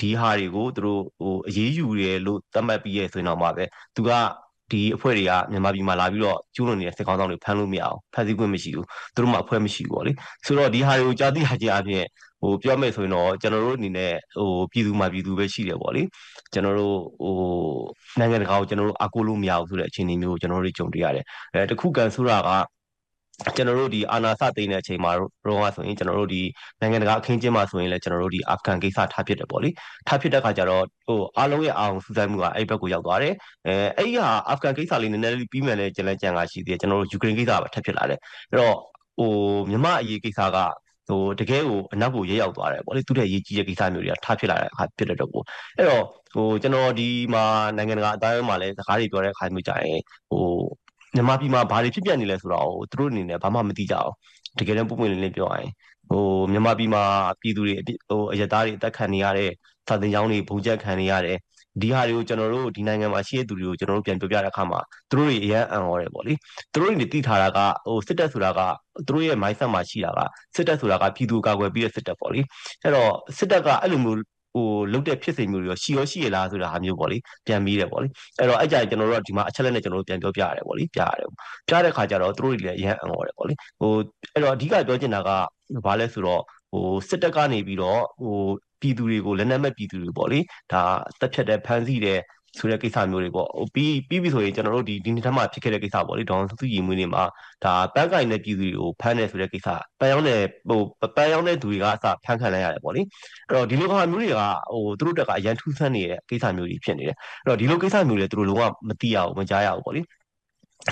[0.00, 3.64] ဒီဟာတွေကိုသူတို့ဟိုအရေးယူရလို့သတ်မှတ်ပြီးရဆိုရင်တော့မှပဲ
[3.96, 4.10] သူက
[4.72, 10.12] ဒီအဖွဲ့တွေကမြန်မာပြည်မှာလာပြီးတော့ကျူးလွန်နေတဲ့စစ်ကောင်းဆောင်တွေဖမ်းလို့မရအောင်ဖမ်းဆီးခွင့်မရှိဘူးသူတို့မှအဖွဲ့မရှိဘူးပေါ့လေ
[10.44, 12.04] ဆိုတော့ဒီဟာတွေကိုကြားသိရခြင်းအပြင်
[12.42, 16.02] ဟိုပြောမယ်ဆိုရင်တော့ကျွန်တော်တို့အနေနဲ့ဟိုပြည်သူမှာပြည်သူပဲရှိတယ်ပေါ့လေ
[16.52, 17.34] ကျွန်တော်တို့ဟို
[18.18, 22.50] နိုင်ငံတကာကိုကျွန်တော်တို့အကူလို့မရဘူးဆိုတဲ့အခြေအနေမျိုးကိုကျွန်တော်တို့ကြုံတွေ့ရတယ်အဲတခုကန်ဆိုတာက
[23.56, 26.42] ကျွန်တော်တို့ဒီအာနာစသိတဲ့အချိန်မှာတော့ဆိုရင်ကျွန်တော်တို့ဒီ
[26.80, 29.70] နိုင်ငံတကာအခင်းကျင်းမှာဆိုရင်လည်းကျွန်တော်တို့ဒီအာဖဂန်ကိစ္စထားဖြစ်တယ်ပေါ့လေ
[30.08, 33.34] ထားဖြစ်တဲ့ခါကျတော့ဟိုအားလုံးရဲ့အာရုံစူးစိုက်မှုကအဲ့ဘက်ကိုရောက်သွားတယ်
[33.66, 38.76] အဲအဲ့ဒီဟာအာဖဂန်ကိစ္စလေးနည်းနည်းလေးပြီးမှလည်းကျန်လဲကြံကရှိသေးတယ်ကျွန်တော်တို့ယူကရိန်းကိစ္စပဲထပ်ဖြစ်လာတယ်အဲ့တော့
[39.18, 39.32] ဟို
[39.70, 40.58] မြန်မာအရေးကိစ္စက
[41.08, 45.42] ဟိုတကယ်ကိုအနောက်ကိုရဲရောက်သွားတယ်ပေါ့လေသူတဲ့ရေးကြီးတဲ့ကိစ္စမျိုးတွေကထားဖြစ်လာတဲ့အခါဖြစ်တဲ့တော့ကို
[45.76, 47.44] အဲ့တော့ဟိုကျွန်တော်ဒီမှာ
[47.76, 50.00] နိုင်ငံတကာအတိုင်းအမှာလည်းစကားတွေပြောတဲ့အခါမျိုးကြရင်
[50.30, 50.44] ဟို
[51.14, 54.12] မြန်မာပြည်မှာဘာတွေဖြစ်ပျက်နေလဲဆိုတော့သူတို့အနေနဲ့ဘာမှမသိကြအောင်
[54.58, 55.70] တကယ်တော့ပုံပွင့်လင်းလင်းပြောရရင်
[56.10, 57.02] ဟိုမြန်မာပြည်မှာ
[57.40, 57.74] ပြည်သူတွေ
[58.08, 59.50] ဟိုအရသားတွေအသက်ခံနေရတဲ့
[59.88, 61.38] စာသင်ကျောင်းတွေဘုံကျက်ခံနေရတယ်
[61.82, 66.34] ဒီဟာတွေကိုကျွန်တော်တို့ဒီနိုင်ငံမှာရှိတဲ့သူတွေကိုကျွန်တော်တို့ပြန်ပြောပြတဲ့အခါမှာသူတို့တွေအရန်အံ့ဩတယ်ပေါ့လေ
[66.72, 68.60] သူတို့တွေသိထားတာကဟိုစစ်တပ်ဆိုတာက
[69.06, 70.20] သူတို့ရဲ့ mindset မှာရှိတာက
[70.56, 72.40] စစ်တပ်ဆိုတာကပြည်သူကာကွယ်ပြီးတဲ့စစ်တပ်ပေါ့လေ
[72.82, 74.18] အဲ့တော့စစ်တပ်ကအဲ့လိုမျိုး
[74.54, 78.08] ဟိုလုတ်တဲ့ဖြစ်စဉ်မျိုးတွေရောရှိရောရှိရလားဆိုတာဟာမျိုးပေါ့လေပြန်ပြီးတယ်ပေါ့လေ
[78.38, 81.28] အဲ့တော့အဲ့ကြကျွန်တော်တို့ကဒီမှာအချက်လက်နဲ့ကျွန်တော်တို့ပြန်ပြောပြရတယ်ပေါ့လေပြရတယ်
[81.68, 83.92] ပြတဲ့ခါကျတော့သူတို့တွေလည်းအရန်အံ့ဩတယ်ပေါ့လေဟို
[84.34, 85.30] အဲ့တော့အဓိကပြောချင်တာက
[85.84, 88.38] ဘာလဲဆိုတော့ဟိုစစ်တပ်ကနေပြီးတော့ဟို
[88.80, 90.38] ပြည်သူတွေကိုလက်နက်မဲ့ပြည်သူတွေပေါ့လေ
[90.72, 90.82] ဒါ
[91.20, 92.20] တက်ဖြတ်တဲ့ဖမ်းဆီးတဲ့
[92.56, 97.24] ဆိုတဲ့ကိစ္စမျိုးတွေပေါ့ဟိုပြီးပြီးပြီဆိုရင်ကျွန်တော်တို့ဒီဒီနေ့ထက်မှဖြစ်ခဲ့တဲ့ကိစ္စပေါ့လေဒေါန်စုစုရီမွေးနေမှာ
[97.64, 99.68] ဒါပန်းကင်တဲ့ပြည်သူတွေကိုဖမ်းတယ်ဆိုတဲ့ကိစ္စ
[100.00, 100.80] ပန်းရောင်းတဲ့ဟို
[101.16, 103.00] ပန်းရောင်းတဲ့သူတွေကအစဖမ်းခံလိုက်ရတယ်ပေါ့လေ
[103.48, 104.36] အဲ့တော့ဒီလိုကောင်မျိုးတွေက
[104.72, 110.00] ဟိုသူတို့တက်ကအရန်ထူးဆန်းနေတဲ့ကိစ္စမျိုးတွေဖြစ်နေတယ်အဲ့တော့ဒီလိုကိစ္စမျိုးတွေသူတို့လုံးဝမသိရဘူးမကြားရဘူးပေါ့လေ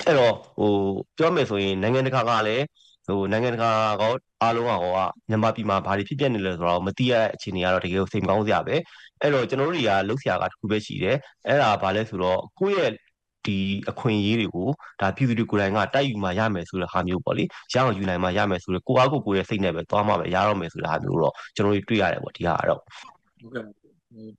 [0.05, 0.71] အဲ့တော့ဟို
[1.19, 2.65] ပြောမယ်ဆိုရင်နိုင်ငံတကာကလည်း
[3.07, 3.71] ဟိုနိုင်ငံတကာ
[4.01, 4.99] ကောအားလုံးကဟောက
[5.29, 8.77] မြန်မာပြည်မှာဘာတွေဖြစ်ပျက်နေလဲဆိုတော့မသိရတဲ့အခြေအနေကတော့တကယ်ကိုစိတ်မကောင်းစရာပဲ
[9.21, 12.93] အဲ့တော့ကျွန်တော်တို့တွေကလှုပ်ရှားကတခုပဲရှိတယ်အဲ့ဒါဘာလဲဆိုတော့ကိုယ့်ရဲ့
[13.47, 13.59] ဒီ
[13.91, 14.69] အခွင့်အရေးတွေကို
[15.01, 23.86] ဒါပြည်သူတွေကိုယ်တိုင်ကတိုက်ယူမှရမယ်ဆိုတဲ့ဟာမျိုးပေါ့လေရအောင်ယူနိုင်မှရမယ်ဆိုတဲ့ကိုအားကိုကိုရဲ့စိတ်နဲ့ပဲသွားမှပဲရတော့မယ်ဆိုတဲ့ဟာမျိုးတော့ကျွန်တော်တို့တွေ့ရတယ်ပေါ့ဒီဟာကတော့ဟုတ်ကဲ့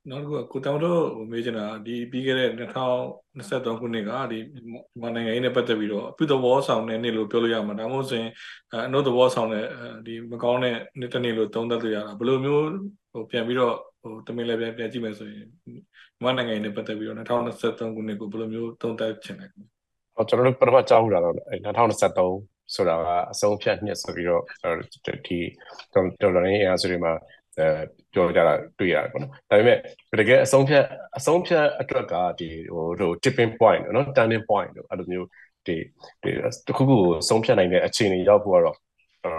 [0.10, 8.31] နောက်တစ်ခုကကိုတောင်တို့မေးချင်တာဒီပြီးခဲ့တဲ့2023ခုနှစ်ကဒီမြန်မာနိုင်ငံရေးနဲ့ပတ်သက်ပြီးတော့အပြုသဘောဆောင်တဲ့နေ့လို့ပြောလို့ရမှာဒါမှမဟုတ်ဆိုရင်
[8.74, 9.65] အနှုတ်သဘောဆောင်တဲ့
[10.05, 12.63] ဒီမကောင်းတဲ့နေ့တစ်နေ့လို့သုံးသပ်လို့ရတာဘယ်လိုမျိုး
[13.12, 15.67] ဟိုပြန်ပြီးတော့ဟိုတမင်လည်းပြန်ပြန်ကြည့်မယ်ဆိုရင်မြ
[16.19, 19.48] န်မာနိုင်ငံရေးနဲ့ပတ်သက်ပြီးတော့2023ခုနှစ်ကိုဘယ်လိုမျိုးသုံးသပ်ချင်လဲ
[20.15, 23.00] ဟောကျွန်တော်တို့ပထမကြောက်တာတော့2023ဆိုတာက
[23.31, 24.43] အဆုံးဖြတ်နှစ်ဆိုပြီးတော့
[25.25, 25.39] ဒီ
[25.93, 27.13] တော်တော်လေးအရာဆိုဒီမှာ
[27.59, 27.67] အဲ
[28.13, 29.77] ပြောကြတာတွေ့ရတယ်ပေါ့နော်ဒါပေမဲ့
[30.19, 30.83] တကယ်အဆုံးဖြတ်
[31.17, 35.27] အဆုံးဖြတ်အတွက်ကဒီဟိုဟို tipping point နော် turning point လို့အဲ့လိုမျိုး
[35.65, 35.75] ဒီ
[36.23, 36.31] ဒီ
[36.67, 38.77] တခုခုကိုဆုံးဖြတ်နိုင်တဲ့အခြေအနေရောက်ဖို့ကတော့
[39.25, 39.31] အဲ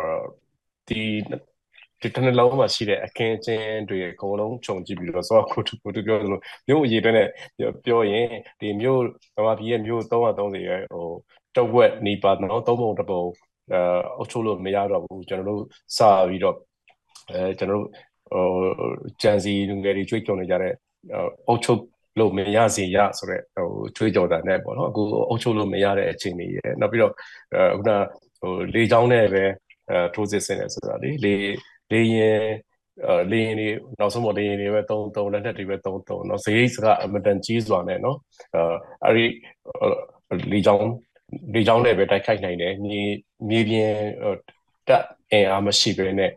[0.88, 1.02] ဒီ
[2.02, 7.28] ဒီတနလုံးမှာရှိတဲ့အခင်းအကျင်းတွေအကုန်လုံးခြုံကြည့်ပြီးတော့ဆိုတော့ကိုတူကိုတူပြောသလိုမြို့အရေးအတွက်နဲ့
[7.84, 8.26] ပြောရင်
[8.60, 9.00] ဒီမြို့
[9.36, 11.08] ဗမာပြည်ရဲ့မြို့330ရဲ့ဟို
[11.56, 13.22] တဝက်နီးပါတော့သုံးပုံတစ်ပုံ
[13.72, 13.80] အဲ
[14.16, 15.62] အုပ်ချုပ်လို့မရတော့ဘူးကျွန်တော်တို့
[15.96, 15.98] စ
[16.28, 16.56] ပြီးတော့
[17.30, 17.88] အဲကျွန်တော်တို့
[18.31, 18.45] ဟို
[19.21, 20.73] ဂျန်စီလူငယ်တွေကြွေးကြော်နေကြတဲ့
[21.47, 21.81] အုပ်ချုပ်
[22.19, 27.13] လို့မရစေရဆိုတော့ဟိုကြွေးကြော်တာနဲ့ပေါ့နော်အခုအုပ်ချုပ်လို့မရတဲ့အခြေအနေရယ်နောက်ပြီးတော့
[27.73, 27.91] အခုန
[28.41, 29.43] ဟိုလေချောင်းနဲ့ပဲ
[29.89, 31.35] အဲထိုးစစ်ဆင်နေဆိုတာလေလေ
[31.91, 32.41] လေရင်
[33.05, 33.69] အဲလေရင်တွေ
[33.99, 38.17] နောက်ဆုံးပေါ်လေရင်တွေပဲတုံးတုံးလက်နက်တွေပဲတုံးတုံးเนาะဈေးကအမတန်ကြီးစွာနဲ့เนาะ
[38.55, 38.61] အဲ
[39.05, 39.25] အဲ့ဒီ
[40.53, 40.87] လေချောင်း
[41.53, 43.01] လေချောင်းနဲ့ပဲတိုက်ခိုက်နိုင်တယ်မြေ
[43.49, 43.91] မြေပြင်
[44.87, 46.31] တက်အင်အားမရှိဘဲနဲ့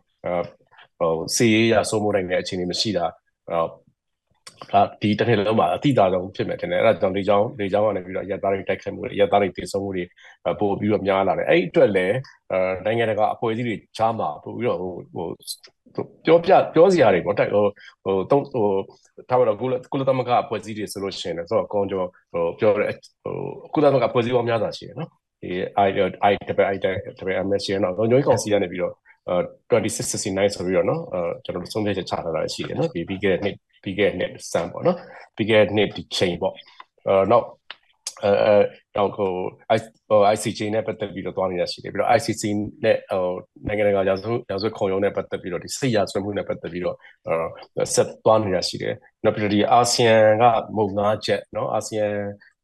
[1.02, 3.06] ဟိုစီရေးရစိုးမိုးနိုင်တဲ့အခြေအနေမရှိတာ
[3.52, 3.62] ဒါ
[5.02, 10.04] ဒီတစ်နှစ်လုံးမှာအတိအသာဆုံးဖြစ်မယ်ထင်တယ်အဲ့ဒါကြောင့်လေချောင်းလေချောင်းကနေပြီးတော့ရက်သားတွေတိုက်ခိုက်မှုတွေရက်သားတွေတည်ဆုံမှုတွေ
[10.60, 12.16] ပို့ပြီးတော့များလာတယ်အဲ့ဒီအတွက်လည်း
[12.52, 15.28] အဲနိုင်ငံတကာအဖွဲ့အစည်းတွေချားမှာပို့ပြီးတော့ဟိုဟို
[16.26, 17.66] ပြောပြပြောစရာတွေပေါ့တိုက်ဟို
[18.04, 18.68] ဟိုတုံးဟို
[19.30, 22.94] ထားပါတော့ကုလကုလသမဂ္ဂအဖွဲ့အစည်းတွေဆိုလို့ရှိရင်လည်းဆိုတော့ကောင်းကျော်ဟိုပြောတဲ့
[23.24, 23.36] ဟို
[23.74, 25.10] ကုလသမဂ္ဂအဖွဲ့အစည်းပေါင်းများစွာရှိတယ်နော်
[25.42, 25.52] ဒီ
[25.88, 25.90] i
[26.32, 26.86] i တပ i တ
[27.28, 28.94] ပ ms ရှိနော်လုံခြုံရေးကောင်စီကနေပြီးတော့
[29.31, 34.97] 2669ဆိုပြီးတော့နော်အဲကျွန်တော်တို့ဆုံးဖြတ်ချက်ချထားတာရှိတယ်နော်ဒီပြီးခဲ့တဲ့နှစ်ပြီးခဲ့တဲ့နှစ်စံပေါ့နော်
[35.37, 36.55] ပြီးခဲ့တဲ့နှစ်ဒီချိန်ပေါ့
[37.07, 37.47] အဲနောက်
[38.25, 38.57] အဲအဲ
[38.97, 39.31] တော့ကို
[40.35, 42.43] ICJ နဲ့ပတ်သက်ပြီးတော့တွားနေတာရှိတယ်ပြီးတော့ ICC
[42.85, 43.25] နဲ့ဟို
[43.67, 46.97] နိုင်ငံတကာရာဇဝရာဇဝခုံရုံးနဲ့ပတ်သက်ပြီးတော့ဒီစိတ်ရာဆွေးမှုနဲ့ပတ်သက်ပြီးတော့
[47.95, 48.95] ဆက်တွားနေတာရှိတယ်
[49.25, 50.45] နောက်ပြီးတော့ဒီအာဆီယံက
[50.77, 52.07] မုံငါချက်เนาะအာဆီယံ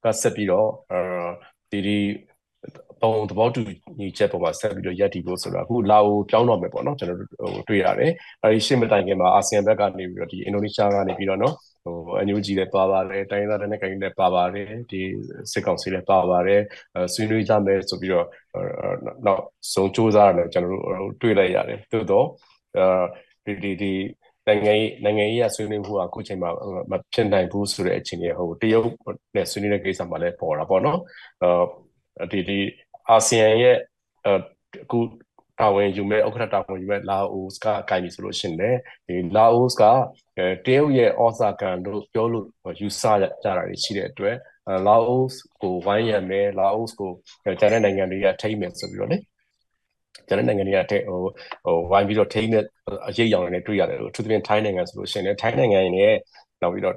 [0.05, 1.01] ကဆက်ပြီးတော့အဲ
[1.71, 1.99] ဒီဒီ
[3.02, 3.62] ပုံသဘောတူ
[4.00, 8.12] ညီချက်ပေါ်မှာဆက်ပြီးတော့ရပ်တည်ဖို့ဆိုတာအခုလာအိုပြောင်းတော့မယ်ပေါ့နော်ကျွန်တော်တို့ဟိုတွေ့ရတယ်
[8.44, 15.02] အဲဒီရှေ့မတိုင်ခင်မှာအာဆီယံဘက်ကနေပြီးတော့ဒီအင်ဒိုနီးရှားကနေပြီးတော့နော်ဟိုအန်ယူဂျီလည်းပါပါတယ်တိုင်းရင်းသားတဲ့နိုင်ငံလည်းပါပါတယ်ဒီ
[15.52, 16.62] စစ်ကောင်စီလည်းပါပါတယ်
[17.14, 18.26] ဆွေးနွေးကြမယ်ဆိုပြီးတော့
[19.26, 22.28] နောက်ဆုံးစူးစမ်းရတယ်ကျွန်တော်တို့တွေ့လိုက်ရတယ်သို့တော့
[22.78, 22.86] အဲ
[23.46, 23.94] ဒီဒီဒီ
[24.48, 26.50] နိုင်ငံရေးနိုင်ငံရေးအဆွေးနွေးမှုကအခုချိန်မှာ
[26.92, 28.88] မဖြစ်နိုင်ဘူးဆိုတဲ့အခြေအနေဟိုတရုတ်
[29.36, 31.00] နဲ့ဆွေးနွေးတဲ့ကိစ္စမှာလည်းပေါ်တာပေါ့နော်
[32.22, 32.60] အဲဒီဒီ
[33.10, 33.78] အာဆီယံရဲ့
[34.28, 34.32] အ
[34.92, 35.00] ခု
[35.60, 39.84] တာဝန်ယူမဲ့ဥက္ကဋ္ဌတာဝန်ယူမဲ့လာအိုစ်ကအကိုင်ပြီဆိုလို့ရှိရင်လည်းဒီလာအိုစ်က
[40.66, 42.46] တရုတ်ရဲ့ဩဇာကန်လို့ပြောလို့
[42.80, 43.02] ယူဆ
[43.44, 44.36] ကြတာတွေရှိတဲ့အတွက်
[44.88, 47.12] လာအိုစ်ကိုဝိုင်းရမယ်လာအိုစ်ကို
[47.60, 49.18] ကျန်တဲ့နိုင်ငံတွေကထိမ့်မယ်ဆိုပြီးတော့လေ
[50.28, 51.20] ကျန်တဲ့နိုင်ငံတွေကဟို
[51.66, 52.64] ဟိုဝိုင်းပြီးတော့ထိမ့်မဲ့
[53.08, 56.16] အရေးရောင်တွေတွေ့ရတယ်လို့သူသဖြင့်ထိုင်းနိုင်ငံဆိုလို့ရှိရင်လည်းထိုင်းနိုင်ငံရဲ့
[56.62, 56.96] နောက်ပြီးတော့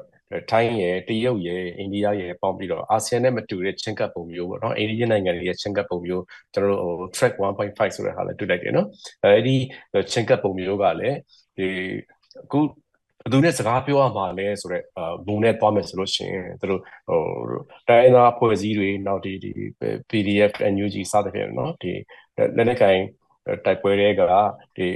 [0.51, 8.87] ထိုင်းရယ်တရုတ်ရယ်အိန္ဒိယရယ်ပေါင်းပြီးတော့အာဆီယံနဲ့မတူတဲ့ချင်းကပ်ပုံမျိုးပေါ့နော်အိန္ဒိယနိုင်ငံတွေရဲ့ချင်းကပ်ပုံမျိုးကျွန်တော်တို့ဟို track 1.5ဆိုတဲ့ဟာလည်းတွေ့လိုက်တယ်နော်
[9.23, 9.55] အဲဒီ
[10.11, 11.17] ချင်းကပ်ပုံမျိုးကလည်း
[11.57, 11.67] ဒီ
[12.43, 12.59] အခု
[13.21, 17.21] ဘယ်သူနဲ့စကားပြောရမှာလဲဆိုတော့အာဘုံနဲ့သွားမယ်ဆိုလို့ရှိရင်သူတို့ဟို
[17.87, 19.51] တိုင်းသားအဖွဲ့အစည်းတွေနောက်ဒီဒီ
[20.09, 21.91] PDF NUG စသဖြင့်เนาะဒီ
[22.57, 22.99] လက်နက်ကင်
[23.65, 24.21] တိုက်ပွဲတွေက
[24.77, 24.87] ဒီ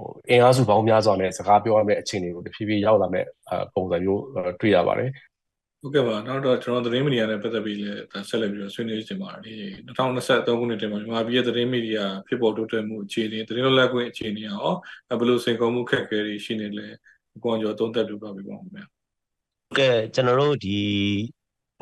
[0.00, 3.26] ဟိုအင်အားစုပေါင်းများစွာနဲ့စကားပြောရမယ့်အခြေအနေကိုတဖြည်းဖြည်းရောက်လာမယ့်
[3.74, 4.22] ပုံစံမျိုး
[4.60, 5.10] တွေ့ရပါတယ်
[5.82, 14.68] ဟုတ်ကဲ့ပါနောက်တော့ကျွန်တော်သတင်းမီဒီယာနဲ့ပတ်သက်ပြီးလည်းဆက်လက်ပြီးတော့ဆွေးနွေးချင်ပါတယ်ဒီ2023ခုနှစ်တည်းမှာမြန်မာပြည်ရဲ့သတင်းမီဒီယာဖြစ်ပေါ်တိုးတက်မှုအခြေအနေသတင်းလွတ်လပ်ခွင့်အခြေအနေရော
[15.18, 16.86] ဘယ်လိုစိန်ခေါ်မှုခက်ခဲတွေရှိနေလဲ
[17.42, 20.78] ကိုအောင်ကျော်သုံးသပ်ပြပါပြီပေါ့ခင်ဗျာဟုတ်ကဲ့ကျွန်တော်တို့ဒီ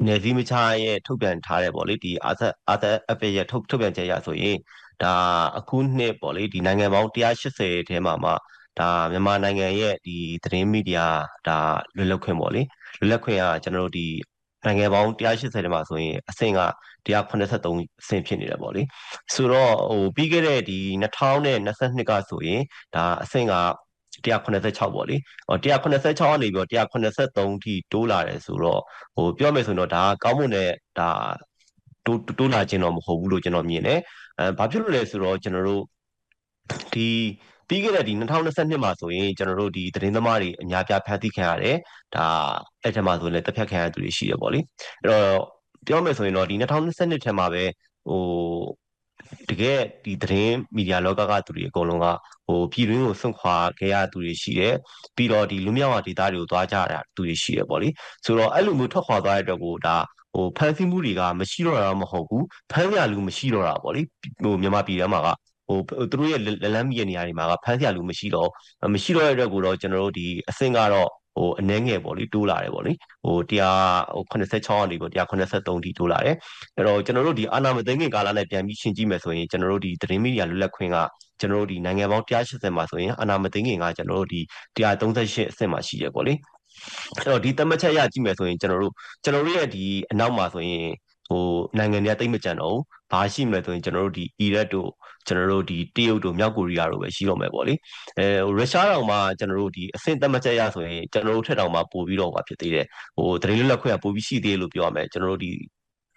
[0.07, 4.57] နယ်စည်းမခြားရဲ့ထုတ်ပြန်ထားတယ်ပေါ့လေဒီအာသအာသအဖရဲ့ထုတ်ထုတ်ပြန်ချက်ရဆိုရင်
[5.03, 5.15] ဒါ
[5.59, 8.31] အခုနှစ်ပေါ့လေဒီနိုင်ငံပေါင်း180ထဲမှာမှ
[8.79, 11.07] ဒါမြန်မာနိုင်ငံရဲ့ဒီသတင်းမီဒီယာ
[11.49, 11.59] ဒါ
[11.97, 12.63] လွတ်လပ်ခွင့်ပေါ့လေ
[12.99, 14.07] လွတ်လပ်ခွင့်ကကျွန်တော်တို့ဒီ
[14.65, 16.61] နိုင်ငံပေါင်း180ထဲမှာဆိုရင်အဆင့်က
[17.07, 18.83] 183အဆင့်ဖြစ်နေတယ်ပေါ့လေ
[19.35, 22.61] ဆိုတော့ဟိုပြီးခဲ့တဲ့ဒီ2022ကဆိုရင်
[22.95, 23.55] ဒါအဆင့်က
[24.25, 25.17] 186ပေါ့လေ
[25.49, 28.81] ဟော186ကနေပြီးတော့183ထိတိုးလာတယ်ဆိုတော့
[29.17, 31.11] ဟိုပြောမယ်ဆိုတော့ဒါကောင်းမွန်တဲ့ဒါ
[32.09, 34.01] တိုးတိုးလာခြင်းတော့မဟုတ်ဘူးလို့ကျွန်တော်မြင်တယ်
[34.39, 35.83] အဲဘာဖြစ်လို့လဲဆိုတော့ကျွန်တော်တို့
[36.95, 37.09] ဒီ
[37.69, 41.77] ပြီးခဲ့တဲ့ဒီ2022မှာဆိုရင်ကျွန်တော်တို့ဒီသတင်းသမားတွေအများပြဖမ်းဆီးခံရတယ်
[42.15, 42.27] ဒါ
[42.83, 44.61] အဲ့ထက်မှာဆိုရင်လည်းတပ်ဖြတ်ခံရသူတွေရှိတယ်ပေါ့လေ
[45.05, 45.39] အဲ့တော့
[45.87, 47.65] ပြောမယ်ဆိုရင်တော့ဒီ2022ထဲမှာပဲ
[48.09, 48.23] ဟို
[49.51, 52.07] တကယ်ဒီသတင်းမီဒီယာလောကကသူတွေအကုန်လုံးက
[52.47, 54.75] ဟိုပြည်တွင်းကိုဆွန့်ခွာခဲ့ရသူတွေရှိတယ်
[55.17, 57.89] ပြီးတော့ဒီလူမျိုးဝဒေသတွေကိုသွားကြရသူတွေရှိတယ်ပေါ့လေ
[58.25, 59.97] ဆိုတော့အဲ့လိုမျိုးထွက်ခွာသွားတဲ့အတွက်ကိုဒါ
[60.39, 64.03] ဟိုဖန်ဆီးမှုတွေကမရှိတော့တာမဟုတ်ဘူးဖမ်းရလူမရှိတော့တာပေါ့လေ
[64.43, 65.29] ဟိုမြန်မာပြည်ထဲမှာက
[65.69, 65.79] ဟို
[66.11, 68.49] သူတို့ရဲ့လက်လန်းမီရဲ့နေရာတွေမှာကဖမ်းစရာလူမရှိတော့
[68.95, 72.93] မရှိတော့တဲ့အတွက်ကိုတော့ကျွန်တော်တို့ဒီအဆင့်ကတော့ဟိုအနှဲငယ်ပေါ့လေတိုးလာတယ်ပေါ့လေ
[73.25, 74.35] ဟို186က
[74.91, 76.37] နေပေါ့183ထိတိုးလာတယ်
[76.77, 80.97] အဲ့တော့ကျွန်တော်တို့ဒီအာနာမသိငင်ကာလနဲ့ပြန်ပြီးရှင်းကြည့်မယ်ဆိုရင်ကျွန်တော်တို့ဒီသတင်းမီဒီယာလွတ်လပ်ခွင့်က
[81.41, 84.41] ကျွန်တော်တို့ဒီနိုင်ငံပေါင်း180မှာဆိုရင်အာနာမသိငင်ကကျွန်တော်တို့ဒီ
[84.77, 86.35] 138အဆင့်မှာရှိရပေါ့လေ
[87.17, 90.87] အဲ့တော့ဒီတမချက်ရကြည့်မယ်ဆိုရင်ကျွန်တော်တို့ကျွန်တော်တို့ရဲ့ဒီအနောက်မှာဆိုရင်
[91.29, 91.45] ဟို
[91.79, 94.91] နိုင်ငံတွေကတိတ်မကြံတော့ဘူးဘာရှိမလဲဆိုရင်ကျွန်တော်တို့ဒီအီရတ်တို့
[95.27, 97.75] ကျွန်တော်တို့ဒီတရုတ်တို့မြောက်ကိုရီးယားတို့ပဲရှိတော့မယ်ပေါ့လေ
[98.19, 98.27] အဲ
[98.59, 102.87] ရုရှားတောင်မှကျွန်တော်တို့ဒီအဆင့်သတ်မှတ်ချက်ရဆိုရင်ကျွန်တော်တို့ထက်တောင်မှပိုပြီးတော့ဟောဖြစ်သေးတယ်
[103.17, 105.51] ဟိုသတင်းလွတ်လပ်ခွင့်ကပိုပြီးရှိသေးလို့ပြောရမယ်ကျွန်တော်တို့ဒီ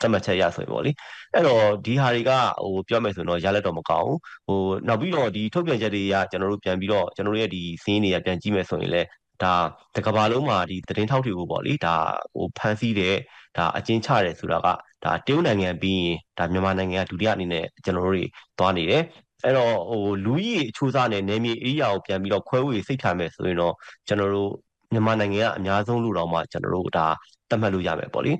[0.01, 0.91] သတ်မှတ်ချက်ရဆိုရင်ပေါ့လေ
[1.33, 2.31] အဲ့တော့ဒီဟာတွေက
[2.63, 9.07] ဟိုပြောမယ်ဆိုရင်တော့ရလက်တော့မကောင်းဘူးဟိုနောက်ပြီးတော့ဒီထုတ်ပြန်ချက်တွေကကျွန်တော်တို့ပြန်ပြီးတော့ကျွန်တော်တို့ရဲ့ဒီစင်းတွေကပြန်ကြည့်မယ်ဆိုရင်လည်း
[9.43, 9.53] ဒါ
[9.95, 11.95] တကဘာလုံးမှာဒီသတင်းထောက်တွေကိုပေါ့လေဒါ
[12.33, 13.15] ဟိုဖန်ဆီးတဲ့
[13.57, 14.67] ဒါအကျဉ်းချတယ်ဆိုတာက
[15.03, 18.25] ဒါတရုတ်နိုင်ငံပြီးရင်ဒါမြန်မာနိုင်ငံကဒုတိယအနေနဲ့ကျွန်တော်တို့တွေ
[18.57, 19.03] သွားနေတယ်
[19.43, 23.73] အဲ့တော့ဟိုလူကြီးအချိုးစားနဲ့နေမြေအေးရကိုပြန်ပြီးတော့ခွဲဝေစိတ်ထားမယ်ဆိုရင်တော့
[24.07, 24.51] ကျွန်တော်တို့
[24.93, 27.07] မြန်မာနိုင်ငံကအများဆုံးလူတော်မှာကျွန်တော်တို့ဒါ
[27.49, 28.31] သတ်မှတ်လို့ရမယ်ပေါ့လေ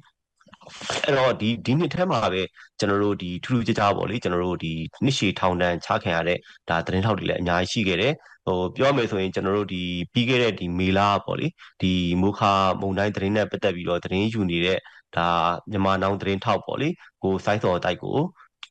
[1.05, 2.41] အဲ့တော့ဒီဒီနှစ်ထဲမှာပဲ
[2.79, 6.37] ကျွန်တော်တို့ဒီထူးထူးခြားခြားပေါ့လေကျွန်တော်တို့ဒီနှစ်ရှည်ထောင်ဒဏ်ချခံရတဲ့
[6.69, 8.13] ဒါသတင်းထောက်တွေလည်းအများကြီးရှိခဲ့တယ်
[8.45, 11.47] ဟိုပြောမယ်ဆိုရင်ကျွန်တော်တို့ဒီပြီးခဲ့တဲ့ဒီမေလာပေါ့လေ
[11.81, 14.77] ဒီမိုခါမုံတိုင်းသတင်းနဲ့ပတ်သက်ပြီးတော့သတင်းယူနေတဲ့
[15.15, 15.27] ဒါ
[15.71, 16.89] မြန်မာနောင်သတင်းထောက်ပေါ့လေ
[17.23, 18.17] ကိုစိုင်းစော်တိုက်ကို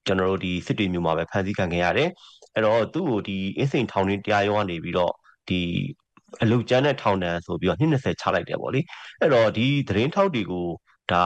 [0.07, 2.09] ကျွန်တော်တို့ဒီစစ်တွေမျိုးမှာပဲဖမ်းဆီးခံခဲ့ရတယ်
[2.55, 5.12] အဲ့တော့သူ့ကိုဒီအင်းစိန်ထောင်တွင်းတရားရုံးကနေပြီးတော့
[5.48, 5.61] ဒီ
[6.42, 8.81] အလုတ်ကျန်းတဲ့ထောင်ဒဏ်ဆိုပြီးတော့220ချလိုက်တယ်ပေါ့လေ
[9.20, 10.66] အဲ့တော့ဒီသတင်းထောက်တွေကို
[11.12, 11.25] ဒါ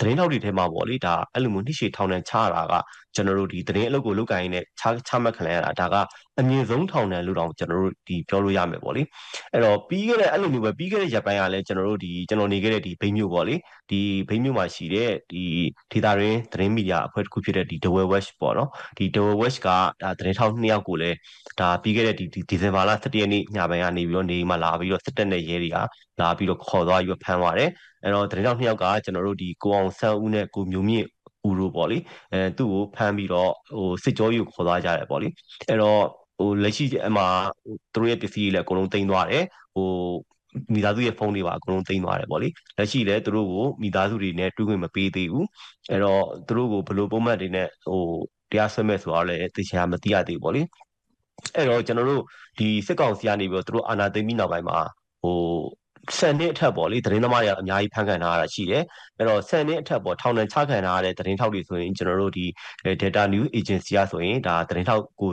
[0.00, 2.74] သတင်းထောက်တွေထဲမှာပေါ့လေဒါအဲ့လိုမျိုးနှိရှေထောင်ဒဏ်ချတာက
[3.16, 5.96] ကျွန်တော်တို့ဒီသတင်းအလုပ်ကိုလုပ်ကိုင်းနေချချမှတ်ခံရတာဒါက
[6.40, 9.02] အမြင့်ဆုံးထောင်ဒဏ်လို့တောင်ကျွန်တော်တို့ဒီပြောလို့ရမယ်ပေါ့လေ
[9.52, 13.54] အဲ့တော့ပြီးခဲ့တဲ့အဲ့လိုမျိုးပဲပြီးခဲ့တဲ့ရက်ပိုင်းကလည်းကျွန်တော်တို့ဒီကျွန်တော်နေခဲ့တဲ့ဒီဘိန်းမျိုးပေါ့လေ
[13.90, 15.42] ဒီဘိန်းမျိုးမှာရှိတဲ့ဒီ
[15.92, 19.68] ဒေတာရင်းသတင်းမီဒီယာအဖွဲ့တစ်ခုဖြစ်တဲ့ဒီ Dewey West ပေါ့နော်ဒီ Dewey West က
[20.02, 21.16] ဒါသတင်းထောက်နှစ်ယောက်ကိုလည်း
[21.60, 25.76] ဒါပြီးခဲ့တဲ့ဒီဒီဇင်ဘာလ17ရက်နေ့ညပိုင်းကနေပြီးတော့နေမှာလာပြီးတော့စစ်တပ်နဲ့ရဲတွေက
[26.20, 27.70] လာပြီးတော့ခေါ်သွားပြီးဖမ်းသွားတယ်
[28.02, 31.06] အဲ့တော့သတင်းထောက်နှစ်ယောက်ကကျွန်တော်တို့ဒီကိုအောင်ဆန်းဦးနဲ့ကိုမျိုးမြင့်
[31.46, 31.98] ဦးတို့ပေါ့လေ
[32.32, 35.28] အဲသူ့ကိုဖမ်းပြီးတော့ဟိုစစ်ကြောရေးကိုခေါ်သွားကြတယ်ပေါ့လေ
[35.68, 36.00] အဲ့တော့
[36.38, 37.22] ဟိုလက်ရှိအမှ
[37.92, 39.88] သူတို့ရဲ့ပစ္စည်းတွေလည်းအကုန်လုံးတင်သွားတယ်ဟို
[40.74, 45.46] မိသားစုရဲ့ဖုန်းတွေပါအကုန်လုံးတင်သွားတယ်ပေါ့လေလက်ရှိလည်းသူတို့ကိုမိသားစုတွေနဲ့တွေ့ခွင့်မပေးသေးဘူး
[45.90, 48.02] အဲ့တော့သူတို့ကိုဘယ်လိုပုံမှန်တွေနဲ့ဟို
[48.50, 50.62] တရားစွဲမဲ့ဆိုတော့လည်းသိချင်မသိရသေးဘူးပေါ့လေ
[51.54, 52.22] အဲ့တော့ကျွန်တော်တို့
[52.58, 54.78] ဒီစစ်ကောင်စီကနေပြီးတော့သူတို့အာဏာသိမ်းပြီးနောက်ပိုင်းမှာ
[55.22, 55.36] ဟို
[56.18, 58.82] ဆန်နှစ်အထက်ပေါ့လေသတင်းသမားတွေအများကြီးဖန်ခံထားရတာရှိတယ်
[59.18, 62.46] အဲ့တော့ဆန်နှစ်အထက်ပေါ့ထောင်ဒဏ်ချခံထားရတဲ့သတင်းထောက်တွေဆိုရင်ကျွန်တော်တို့ဒီ
[63.02, 65.32] data news agency ကဆိုရင်ဒါသတင်းထောက်ကို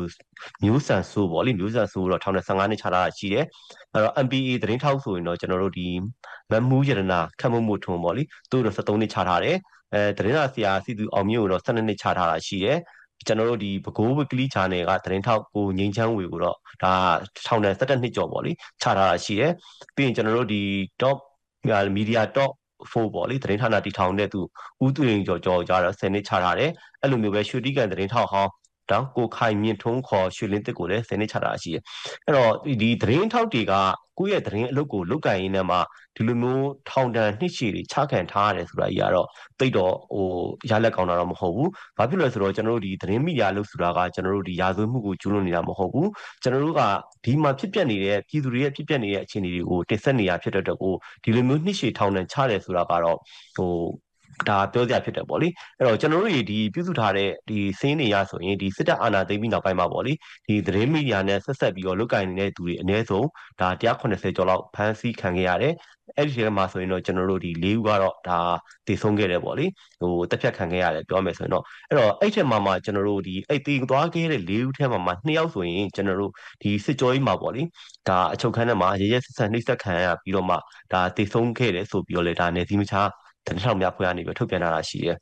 [0.64, 3.46] မျိုးဆန်ဆိုးပေါ့လေမျိုးဆန်ဆိုးတော့ထောင်ဒဏ်15နှစ်ချထားတာရှိတယ်
[3.94, 5.88] အဲ့တော့ MPA သတင်းထောက်ဆိုရင်တော့ကျွန်တော်တို့ဒီ
[6.52, 9.58] မမူးရတနာခတ်မမှုထုံပေါ့လေသူတို့73နှစ်ချထားတယ်
[9.94, 12.78] အဲသတင်းစာဆရာစီသူအောင်မျိုးကိုတော့12နှစ်ချထားတာရှိတယ်
[13.28, 16.94] ကျွန်တော်တို့ဒီဘကိုးဝက်ကလီ channel ကသတင်းထောက်ကိုငိမ့်ချမ်းဝေကိုတော့ဒါ
[17.48, 19.52] ထောင်ဒဏ်17နှစ်ကျော်ပေါ့လေချထားတာရှိတယ်
[19.96, 20.62] ပြီးရင်ကျွန်တော်တို့ဒီ
[21.02, 21.18] top
[21.98, 22.52] media top
[22.92, 24.42] 4ပေါ့လေသတင်းဌာနတည်ထောင်တဲ့သူ
[24.84, 28.52] ဦးသူရင်ကျော်ကျော်ကြတော့10နှစ်ချထားတယ်အဲ့လိုမျိုးပဲရွှေတိကန်သတင်းထောက်ဟောင်း
[28.92, 31.84] တော့ကိုခိုင်မြင့်ထုံးခေါ်ရွှေလင်းတစ်ကိုလည်း10နှစ်ချတာရှိတယ်
[32.26, 33.74] အဲ့တော့ဒီသတင်းထောက်တွေက
[34.20, 35.78] ကိုယ့်ရဲ့သတင်းအလုပ်ကိုလုပ်ကင်ရင်းနဲ့မှ
[36.16, 39.28] ဒီလိုမျိုးထောင်ဒဏ်နှစ်ရှည်တွေချခံထားရတယ်ဆိုတာကြီးကတော့
[39.60, 40.28] တိတ်တော့ဟို
[40.70, 46.08] ရလက်ကောင်းတာတော့မဟုတ်ဘူး။ဘာဖြစ်လဲဆိုတော့ကျွန်တော်တို့ဒီသတင်းမီဒီယာလို့ဆိုတာကကျွန်တော်တို့ဒီရာဇဝတ်မှုကိုကျူးလွန်နေတာမဟုတ်ဘူး။
[46.44, 46.82] ကျွန်တော်တို့က
[47.26, 53.18] ဒီမှာဖြစ်ပျက်နေတဲ့ပြည်သူတွေရဲ့ဖြစ်ပျက်နေတဲ့အခြေအနေတွေကိုတင်ဆက်နေရဖြစ်တဲ့အတွက်ကိုဒီလိုမျိုးနှစ်ရှည်ထောင်ဒဏ်ချတယ်ဆိုတာကတော့
[53.58, 53.72] ဟို
[54.50, 60.14] ဒါပြောကြဖြစ်တယ်ပေါ့လေအဲ့တော့ကျွန်တော်တို့ဒီပြုစုထားတဲ့ဒီစင်းနေရဆိုရင်ဒီစစ်တပ်အာဏာသိမ်းပြီးနောက်ပိုင်းမှာပေါ့လေ
[60.48, 63.28] ဒီသတင်းမီဒီယာနဲ့ဆက်ဆက်ပြီးတော့လုတ်ကင်နေတဲ့သူတွေအ ਨੇ ဆုံး
[63.60, 65.74] ဒါ180ကျော်လောက်ဖမ်းဆီးခံခဲ့ရတယ်
[66.18, 68.40] အဲ့ဒီထဲမှာဆိုရင်တော့ကျွန်တော်တို့ဒီ၄ဦးကတော့ဒါ
[68.88, 69.66] တည်ဆုံးခဲ့တယ်ပေါ့လေ
[70.02, 77.62] ဟိုတက်ဖြတ်ခံခဲ့ရတယ်ပြောမယ်ဆိုရင်တော့အဲ့တော့အဲ့ထက်မှာမှကျွန်တော်တို့ဒီအဲ့တည်သွားခဲ့တဲ့၄ဦးထဲမှာမှ2ယောက်ဆိုရင်ကျွန်တော်တို့ဒီစစ်ကြောရေးမှာပေါ့လေ
[78.08, 80.56] ဒါအချုပ်ခန်းထဲမှာရရဆက်ဆက်နှိမ့်ဆက်ခံရပြီးတော့မှ
[80.94, 83.02] ဒါတည်ဆုံးခဲ့တယ်ဆိုပြီးတော့လေဒါနေစီမချာ
[83.48, 85.18] တနထောင်များဖွဲ့ရနေပြီးထုတ်ပြန်လာတာရှိတယ်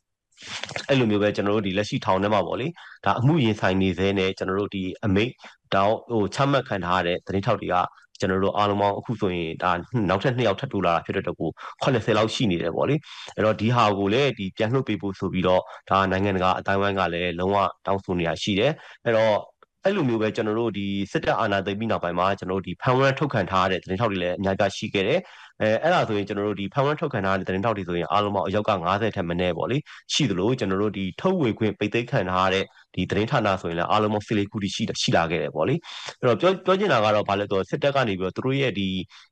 [0.90, 2.68] အဲ့လိုမျိုးပဲကျွန်တော်တို့ဒီလက်ရှိထောင်ထဲမှာပေါ့လေ
[3.06, 5.32] ဒါအမှုရင်ဆိုင်နေသေးနဲ့ကျွန်တော်တို့ဒီအမိတ်
[5.74, 7.76] တောင်းဟိုချမှတ်ခံထားရတဲ့သတင်းထောက်တွေက
[8.20, 9.72] ကျွန်တော်တို့အားလုံးပေါင်းအခုဆိုရင်ဒါ
[10.10, 11.50] နောက်ထပ်2ယောက်ထပ်တူလာတာဖြစ်တဲ့တော့ကို
[11.84, 12.96] 80လောက်ရှိနေတယ်ပေါ့လေ
[13.36, 18.72] အဲ့တော့ဒီဟာကိုလည်းဒီပြန်လှုပ်ပေးဖို့ဆိုပြီးတော့ဒါနိုင်ငံတကာအတိုင်းဝိုင်းကလည်းလုံးဝတောင်းဆိုနေတာရှိတယ်
[19.06, 19.36] အဲ့တော့
[19.86, 25.20] အဲ့လိုမျိုးပဲကျွန်တော်တို့ဒီစစ်တပ်အာဏာသိမ်းပြီးနောက်ပိုင်းမှာကျွန်တော်တို့ဒီဖန်ဝရန်ထုတ်ခံထားရတဲ့သတင်းထောက်တွေလည်းအများကြီးရှိခဲ့တယ်
[25.62, 29.78] အဲအဲ့ဒါဆိုရင်ကျွန်တော်တို့ဒီဖန်ဝရန်ထုတ်ခံထားတဲ့သတင်းထောက်တွေဆိုရင်အားလုံးပေါင်းအယောက်က90ထက်မနည်းပေါ့လေ
[30.14, 32.64] ရှိသလိုကျွန်တော်တို့ဒီထုတ်ဝေခွင့်ပိတ်သိမ်းခံထားရတဲ့
[32.96, 35.76] ဒီသတင်းဌာနဆိုရင်လည်းအားလုံးပေါင်း14ခုတိရှိရှိလာခဲ့တယ်ပေါ့လေ
[36.20, 38.90] အဲ့တော့ပြောပြောချင်တာကတော့ဘာလဲဆိုတော့စစ်တပ်ကနေပြီးတော့သူတို့ရဲ့ဒီ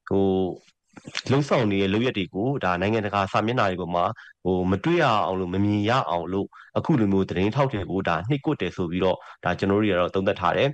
[0.09, 0.25] ဟို
[1.31, 4.05] လုံဆောင်နေတဲ့လုပ်ရက်တွေကိုဒါနိုင်ငံတကာစာမျက်နှာတွေပေါ်မှာ
[4.43, 10.69] ဟိုမတွေ့ရအောင်လို့မမြင်ရအောင်လို့အခုလိုမျိုးသတင်းထောက်တွေကိုဒါနှိပ်ကွတ်တယ်ဆိုပြီးတော့ဒါကျွန်တော်တို့တွေကတော့သုံးသပ်ထားတယ်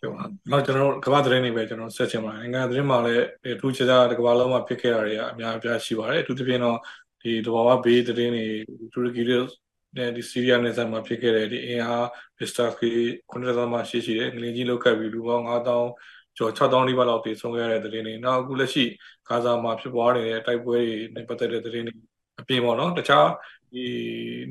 [0.00, 6.78] ပြောပါတော့ကျွန်တော်တို့ကမ္ဘာသတင်းတွေပဲကျွန်တော်ဆက်ချင်ပါတယ်နိုင်ငံသတင်းမှာလည်းအထူးခြားခြားကမ္ဘာလုံးမှာဖြစ်ခဲ့တာတွေကအများအပြားရှိပါတယ်အထူးသဖြင့်တော့
[7.22, 8.46] ဒီတဘာဝဘေးသတင်းတွေ
[8.92, 9.38] တူရကီတွေ
[9.96, 12.06] နဲ့ဒီဆီးရီးယားနယ်စပ်မှာဖြစ်ခဲ့တဲ့ဒီအင်အား
[12.38, 12.90] ဗစ်စတာကီ
[13.30, 15.82] 9000မှာရှိရှိတယ်ငလင်ကြီးလောက်ကပ်ပြီးလူပေါင်း9000
[16.38, 18.84] ကျော်6000နီးပါးလောက်တည်ဆုံးခဲ့တဲ့သတင်းတွေနောက်အခုလက်ရှိ
[19.28, 21.94] ဂါဇာမှာဖြစ်ပွားနေတဲ့တိုက်ပွဲတွေနဲ့ပတ်သက်တဲ့သတင်းတွေ
[22.40, 23.26] အပြင်ပေါ့နော်တခြား
[23.72, 23.84] ဒီ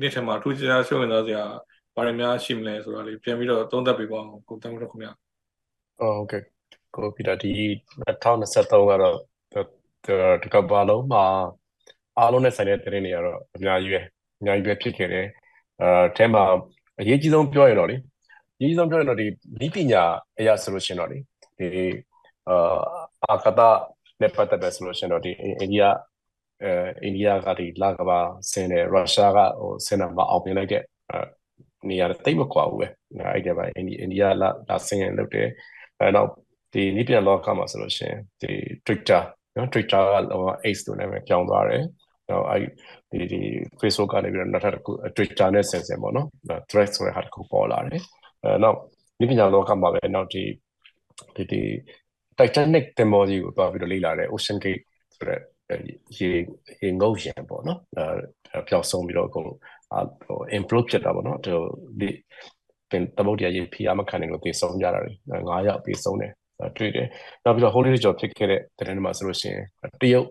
[0.00, 1.42] နေ့ထက်မှာထူးခြားစိတ်ဝင်စားစရာ
[1.94, 5.12] ဘာတွေများရှိမလဲဆိုတာလေးပြန်ပြီးတော့သုံးသပ်ပေးပါအောင်ကိုတမ်းလို့ခင်ဗျာ
[5.98, 6.42] ဟုတ်ကဲ့
[6.94, 7.52] ကိုပြီးတော့ဒီ
[8.06, 9.16] 2023ကတော့
[10.42, 11.24] ဒီကဘာလုံးမှာ
[12.18, 14.00] အားလုံးနဲ့ဆိုင်တဲ့သတင်းတွေကတော့အများကြီးပဲ
[14.40, 15.26] အများကြီးပဲဖြစ်ခဲ့တယ်
[15.80, 16.44] အဲအဲမှာ
[17.00, 17.96] အရေးကြီးဆုံးပြောရင်တော့လေ
[18.58, 19.26] အရေးကြီးဆုံးပြောရင်တော့ဒီ
[19.66, 20.02] ဤပညာ
[20.38, 21.18] အရာဆိုလို့ရှိရင်တော့လေ
[21.58, 21.68] ဒီ
[22.48, 22.78] အာ
[23.24, 23.68] အာကတာ
[24.20, 25.84] နဲ့ပတ်သက်တယ်ဆိုလို့ရှိရင်တော့ဒီအိန္ဒိယ
[26.62, 28.18] အဲအိန္ဒိယကဒီလာကဘာ
[28.50, 30.82] ဆင်းတယ်ရုရှားကဟိုဆင်းတာမအောင်မြင်လိုက်တဲ့
[31.88, 32.86] နေရာတိတ်မကွာဘူးပဲ
[33.34, 35.48] အဲ့ဒီပါအိန္ဒိအိန္ဒိယလာလာဆင်းရလုပ်တယ်
[36.00, 36.28] အဲတော့
[36.72, 38.52] ဒီနိပြန်လောကမှာဆိုလို့ရှိရင်ဒီ
[38.86, 39.22] Twitter
[39.56, 40.14] နော် Twitter က
[40.66, 41.82] Ace လို့နာမည်ပြောင်းသွားတယ်
[42.30, 42.62] တော့အဲ့
[43.10, 43.40] ဒီဒီ
[43.80, 46.26] Facebook ကနေပြီးတော့နောက်ထပ်တစ်ခု Twitter နဲ့ဆင်ဆင်ပေါ့နော်
[46.70, 48.02] thread ဆိုတဲ့ဟာတစ်ခုပေါ်လာတယ်
[48.42, 48.78] အဲနောက်
[49.20, 50.42] နိပညာလောကမှာပဲနောက်ဒီ
[51.36, 51.62] ဒီဒီ
[52.38, 54.82] Titanic တင်မောကြီးကိုတွားပြီးတော့လေ့လာတယ် Ocean Gate
[55.14, 55.40] ဆိုတဲ့
[56.18, 56.28] ရေ
[56.82, 57.80] ရေငုတ်ရင်ပေါ့နော်
[58.52, 62.08] အဲပျောက်ဆုံးပြီးတော့အကုန်ဟို improve ဖြစ်တာပေါ့နော်ဒီ
[62.90, 66.32] ပင်သမုတ်တရားရေဖီအားမခံနိုင်လို့ပြေဆုံးကြတာတွေ9ယောက်ပြေဆုံးတယ်
[66.76, 67.08] တွေ့တယ်
[67.44, 69.64] နောက်ပြီးတော့ Holy Job ဖြစ်ခဲ့တဲ့တဲ့နေ့မှာဆိုလို့ရှိရင်
[70.02, 70.26] တရုတ်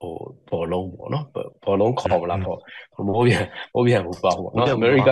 [0.00, 0.14] ဟို
[0.50, 1.24] ဘောလုံးပေါ့နော်
[1.64, 2.58] ဘောလုံးခေါ်မလားပေါ့
[3.06, 5.10] မိုးပြန်မိုးပြန်ဘူးပေါ့ပေါ့နော်အမေရိက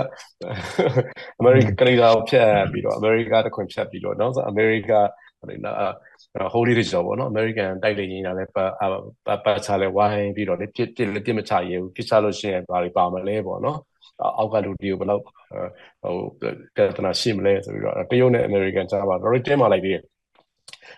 [1.38, 4.92] အမေရိကကနေဒါကိုဖြတ်ပြီးတော့အမေရိကတခွင်ဖြတ်ပြီးတော့နော်ဆိုအမေရိက
[5.40, 5.72] ဟိုနာ
[6.54, 13.78] holy region ပေါ့နော် American တိုက်လေရင်လည်းပတ်ပတ်ချလဲဝိုင်းပြီးတော့လေပြစ်ပြစ်လည်းပြစ်မချရဘူးပြစ်ချလို့ရှိရင်ဘာတွေပါမလဲပေါ့နော်
[14.38, 20.02] အောက်ကလူတွေကိုဘယ်လောက်ဟိုပြဿနာရှိမလဲဆိုပြီးတော့တရုတ်နဲ့ American ကြားပါတော့တင်းမာလိုက်သေးတယ်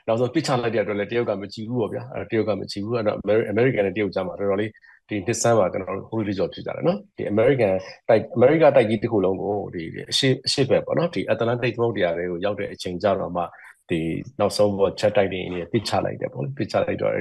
[0.07, 3.17] နောက်ဆုံးပြစ်ချလိုက်တဲ့အတွက်လည်းတရုတ်ကမကြည့်ဘူးပေါ့ဗျာအဲတရုတ်ကမကြည့်ဘူးအဲ့တော့
[3.53, 4.71] American နဲ့တရုတ်ကြားမှာတော်တော်လေး
[5.09, 7.73] ဒီနှစ်ဆန်းမှာကျွန်တော်တို့ holy region ဖြစ်ကြတယ်နော်ဒီ American
[8.09, 13.43] တိုက် America တိုက်ကြီးတစ်ခုလုံးကိုဒီအရှိအရှိပဲပေါ့နော်ဒီ Atlantic သမုဒ္ဒရာတွေကိုရောက်တဲ့အချိန်ကြတော့မှ
[13.91, 14.01] ဒီ
[14.41, 17.13] နောက်ဆုံးပေါ်ချက်တိုက်နေနေပြစ်ချလိုက်တယ်ပေါ့လေပြစ်ချလိုက်တော့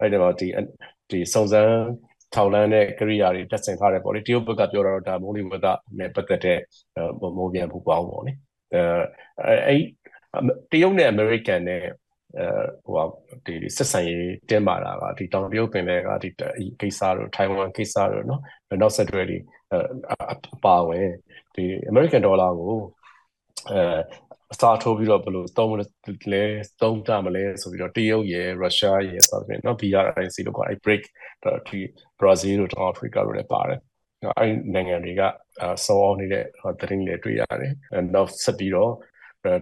[0.00, 0.48] အဲ့တော့ဒီ
[1.10, 1.74] ဒီစုံစမ်း
[2.34, 5.66] ထောက်လန်းတဲ့ကရိယာတွေတက်ဆင်ထားတယ်ပေါ့လေတရုတ်ဘက်ကပြောတော့ဒါမိုးလီဝသ
[5.98, 6.58] နဲ့ပတ်သက်တဲ့
[7.36, 8.32] မိုးပြန်ပူပေါင်းပေါ့လေ
[8.74, 9.82] အဲအဲ့
[10.70, 11.82] တရုတ်နဲ့အမေရိကန်နဲ့
[12.38, 12.46] အဲ
[12.84, 13.04] ဟိုဟာ
[13.46, 16.28] ဒီဆက်ဆံရေးတင်းမာတာကဒီတောင်တရုတ်ပင်လယ်ကဒီ
[16.80, 18.40] ကိစ္စတို့ထိုင်ဝမ်ကိစ္စတို့နော်
[18.80, 19.38] နောက်ဆက်တွဲဒီ
[20.56, 21.08] အပါဝင်
[21.54, 22.74] ဒီအမေရိကန်ဒေါ်လာကို
[23.72, 23.82] အဲ
[24.52, 25.84] အစားထိုးပြီးတော့ဘယ်လိုသုံးလဲ
[26.82, 31.02] သုံးကြမလဲဆိုပြီးတော့တရုတ်ရယ်ရုရှားရယ်ဆိုပြီးတော့ BRIC လို့ခေါ်အဲ break
[31.68, 31.78] ဒီ
[32.20, 33.80] Brazil တို့တောင်အာဖရိကတို့လည်းပါတယ်
[34.38, 35.22] အဲ့နိုင်ငံတွေက
[35.84, 36.44] စောအောင်နေတဲ့
[36.80, 37.72] သတင်းတွေတွေ့ရတယ်
[38.14, 38.92] နောက်ဆက်ပြီးတော့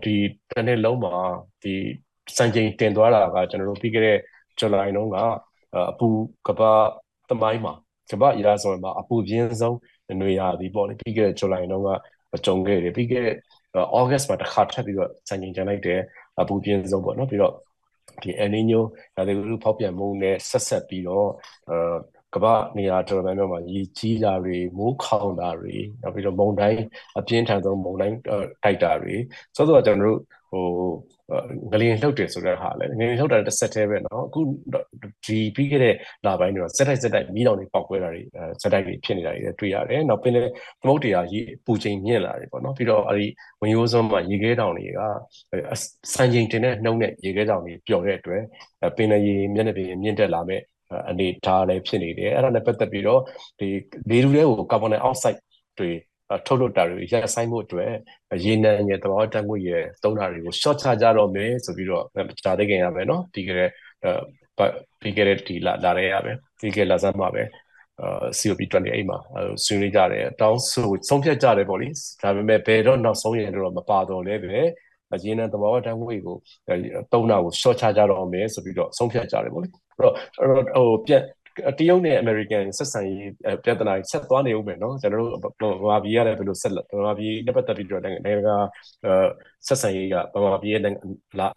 [0.05, 0.17] ဒီ
[0.51, 1.15] တစ်နှစ်လုံးမှာ
[1.63, 1.75] ဒီ
[2.37, 4.19] စံချိန်တင်သွားတာကကျွန်တော်တို့ပြီးခဲ့တဲ့
[4.59, 5.17] ဇူလိုင်တုန်းက
[5.91, 6.07] အပူ
[6.47, 6.73] ကဘာ
[7.29, 7.73] သမိုင်းမှာ
[8.11, 9.77] ကဘာရာဇဝင်မှာအပူပြင်းဆုံး
[10.11, 11.91] ຫນွေရာသီပေါ့လေပြီးခဲ့တဲ့ဇူလိုင်တုန်းက
[12.47, 13.37] ကြုံခဲ့တယ်ပြီးခဲ့တဲ့
[13.99, 16.01] August မှာတစ်ခါထပ်ပြီးတော့စံချိန်တင်လိုက်တယ်
[16.41, 17.55] အပူပြင်းဆုံးပေါ့နော်ပြီးတော့
[18.23, 18.81] ဒီ El Niño
[19.17, 21.29] ဒါတွေကိုဖောက်ပြန်မှုနဲ့ဆက်ဆက်ပြီးတော့
[21.71, 21.77] အဲ
[22.36, 26.82] ကမ္ဘာနေရာတော်တော်များများမှာရေကြီးတာတွေမိုးခေါင်တာတွေနောက်ပြီးတော့မုန်တိုင်း
[27.20, 29.16] အပြင်းထန်ဆုံးမုန်တိုင်းတိုက်တာတွေ
[29.56, 30.18] ဆိုတော့ကျွန်တော်
[30.54, 30.74] တို့
[31.72, 34.40] ဟိုငလျင်လှုပ်တယ်ဆိုတဲ့ဟာလဲငလျင်လှုပ်တာတစ်ဆက်တည်းပဲเนาะအခု
[35.26, 38.22] ဒီပြီးခဲ့တဲ့လပိုင်းတွေတော့စက်တိုက်စက်တိုက်မီးလောင်တွေပေါက်ကွဲတာတွေ
[38.62, 43.28] စက်တိုက်တွေဖြစ်နေတာတွေတွေ့ရတယ်နောက်ပင်လည်းသမုတ်တရားရေပူချိန်မြင့်လာတယ်ပေါ့เนาะပြီးတော့အဲဒီ
[43.62, 45.02] ဝင်ရိုးစွန်းမှာရေခဲတောင်တွေက
[46.14, 48.44] စံချိန်တင်တဲ့နှုံးနဲ့ရေခဲတောင်တွေပျော်တဲ့အတွက်
[48.98, 50.62] ပင်လည်းရေမျက်နှာပြင်မြင့်တက်လာမဲ့
[51.10, 53.22] အနေထားလည်းဖြစ်နေတယ်အဲ့ဒါနဲ့ပတ်သက်ပြီးတော့
[53.60, 53.68] ဒီ
[54.10, 55.38] လေတူတွေကိုကာဗွန်ဒိုင်အောက်ဆိုက်
[55.80, 55.92] တွေ
[56.48, 57.92] ထုတ်လွှတ်တာတွေရပ်ဆိုင်းမှုအတွက်
[58.46, 62.04] ရေနံရဲ့သဘာဝဓာတ်ငွေ့ရဲ့သုံးတာတွေကို short ချကြတော့မယ်ဆိုပြီးတော့
[62.44, 63.70] ကြာသိခင်ရပဲเนาะဒီကလေး
[65.02, 67.44] ပြီးခဲ့တဲ့ဒီလာလာရဲရပဲပြီးခဲ့လာစမ်းမှာပဲ
[68.02, 69.18] အာ COP28 မှာ
[69.66, 71.88] ဆွေးနွေးကြတယ်တောင်းဆိုဆုံးဖြတ်ကြတယ်ပေါ့လေ
[72.22, 74.87] ဒါပေမဲ့ဘယ်တော့နောက်ဆုံးရင်တော့မပါတော့လဲပဲအ
[75.25, 76.37] ရင်ကသဘာဝဓာတ်ငွေ့ကို
[77.13, 80.15] တုံးတာကို short ချကြတော့မယ်ဆိုပြီးတော့ဆုံးဖြတ်ကြတယ်ပေါ့လေအဲ့တော့
[80.77, 81.23] ဟိုပြက်
[81.79, 83.33] တရုတ်နဲ့အမေရိကန်ဆက်ဆံရေး
[83.65, 85.23] ပြဿနာဆက်သွားနေဦးမယ်နော်ကျွန်တော်
[85.63, 88.57] တို့ဗမာပြည်ရတယ်ဘယ်လိုဆက်လက်ဗမာပြည်နဲ့ပတ်သက်ပြီးတော့နိုင်ငံတကာ
[89.67, 90.83] ဆက်ဆံရေးကဗမာပြည်ရဲ့
[91.41, 91.49] လာ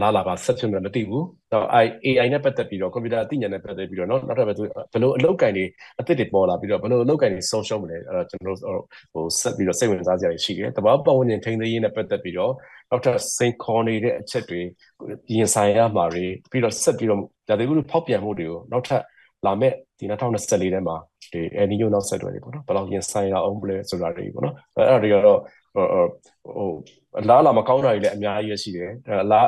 [0.00, 1.66] လာလာပါဆက်ဖြစ်မှမသိဘူး။တော့
[2.06, 5.64] AI နဲ့ပတ်သက်ပြီးတော့ကွန်ပျူတာအသိဉာဏ်နဲ့ပတ်သက်ပြီးတော့เนาะနောက်ထပ်ဘယ်လိုအလုပ်ကင်တွေ
[6.00, 8.80] အသစ်တွေပေါ်လာပြီးတော့ဘယ်လိုအလုပ်ကင်တွေဆုံးရှုံးမလဲအဲကျွန်တော်တို့
[9.12, 12.52] ဟိုဆက်ပြီးတော့စိတ်ဝင်စားစရာရှိတယ်။တဘာပတ်ဝန်းကျင်ထိန်းသိမ်းရေးနဲ့ပတ်သက်ပြီးတော့
[12.90, 14.60] နောက်ထပ်စိန်ခေါ်နေတဲ့အချက်တွေ
[15.34, 19.02] ရင်ဆိုင်ရမှာတွေပြီးတော့ဆက်ပြီးတော့ဒါတွေကိုဖောက်ပြန်မှုတွေကိုနောက်ထပ်
[19.46, 20.96] လာမဲ့ဒီ2024ထဲမှာ
[21.32, 25.40] ဒီအနီယိုနောက်ဆက်တွဲတွေပေါ့နော်ဘယ်လောက်ရင်ဆိုင်ရအောင်ဘလဲဆိုတာတွေပေါ့နော်အဲ့ဒါတွေကတော့
[25.73, 26.71] ဟို
[27.19, 28.91] အလားလာမကောင်းတာတွေလည်းအများကြီးရှိတယ်
[29.23, 29.47] အလား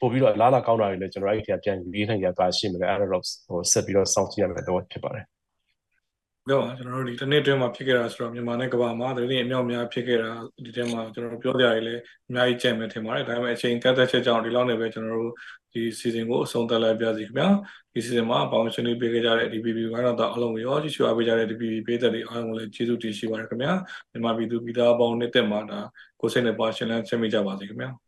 [0.00, 5.24] ပို့ပြီးတော့အလားလာကောင်းတာတွေလည်းကျွန်တော်အဲ့ဒီကပြန်ရေးနိုင်ကြပါရှိမလဲအဲ့ဒါတော့ဟိုဆက်ပြီးတော့စောင့်ကြည့်ရမယ်တော့ဖြစ်ပါတယ်
[6.48, 10.30] ပြောပါကျွန်တော်တို့ဒီတစ်နေ့အတွင်းမှာဖြစ်ခဲ့တာဆိုတော့မြန်မာနဲ့ကမ္ဘာမှာဒီနေ့အမြောက်များဖြစ်ခဲ့တာ
[10.64, 15.32] ဒီထဲမှာကျွန်တော်တို့ပြောကြရည်လည်းအများကြီးကြံ့မယ်ထင်ပါတယ်ဒါပေမဲ့အချိန်ကန့်သက်ချက်ကြောင့်ဒီလောက်နေပဲကျွန်တော်တို့
[15.72, 17.48] ဒီ season ကိုအဆုံးသတ်လိုက်ပြစီခင်ဗျာ
[17.94, 23.72] ဒီ season မှာပေါင်းရှင်လေးပေးခဲ့ကြတဲ့ DPP ကတော့တော့အလုံးရောကြည့်ရှုအားပေးကြတဲ့ DPP ပေးသက်တွေအားလုံးလည်းကျေးဇူးတင်ရှိပါတယ်ခင်ဗျာ
[24.10, 25.80] မြန်မာပြည်သူပြည်သားပေါင်းနှစ်သက်မှာဒါ
[26.20, 28.03] ကိုစိတ်နဲ့ပါရှင်လန်းချမ်းမြေ့ကြပါစေခင်ဗျာ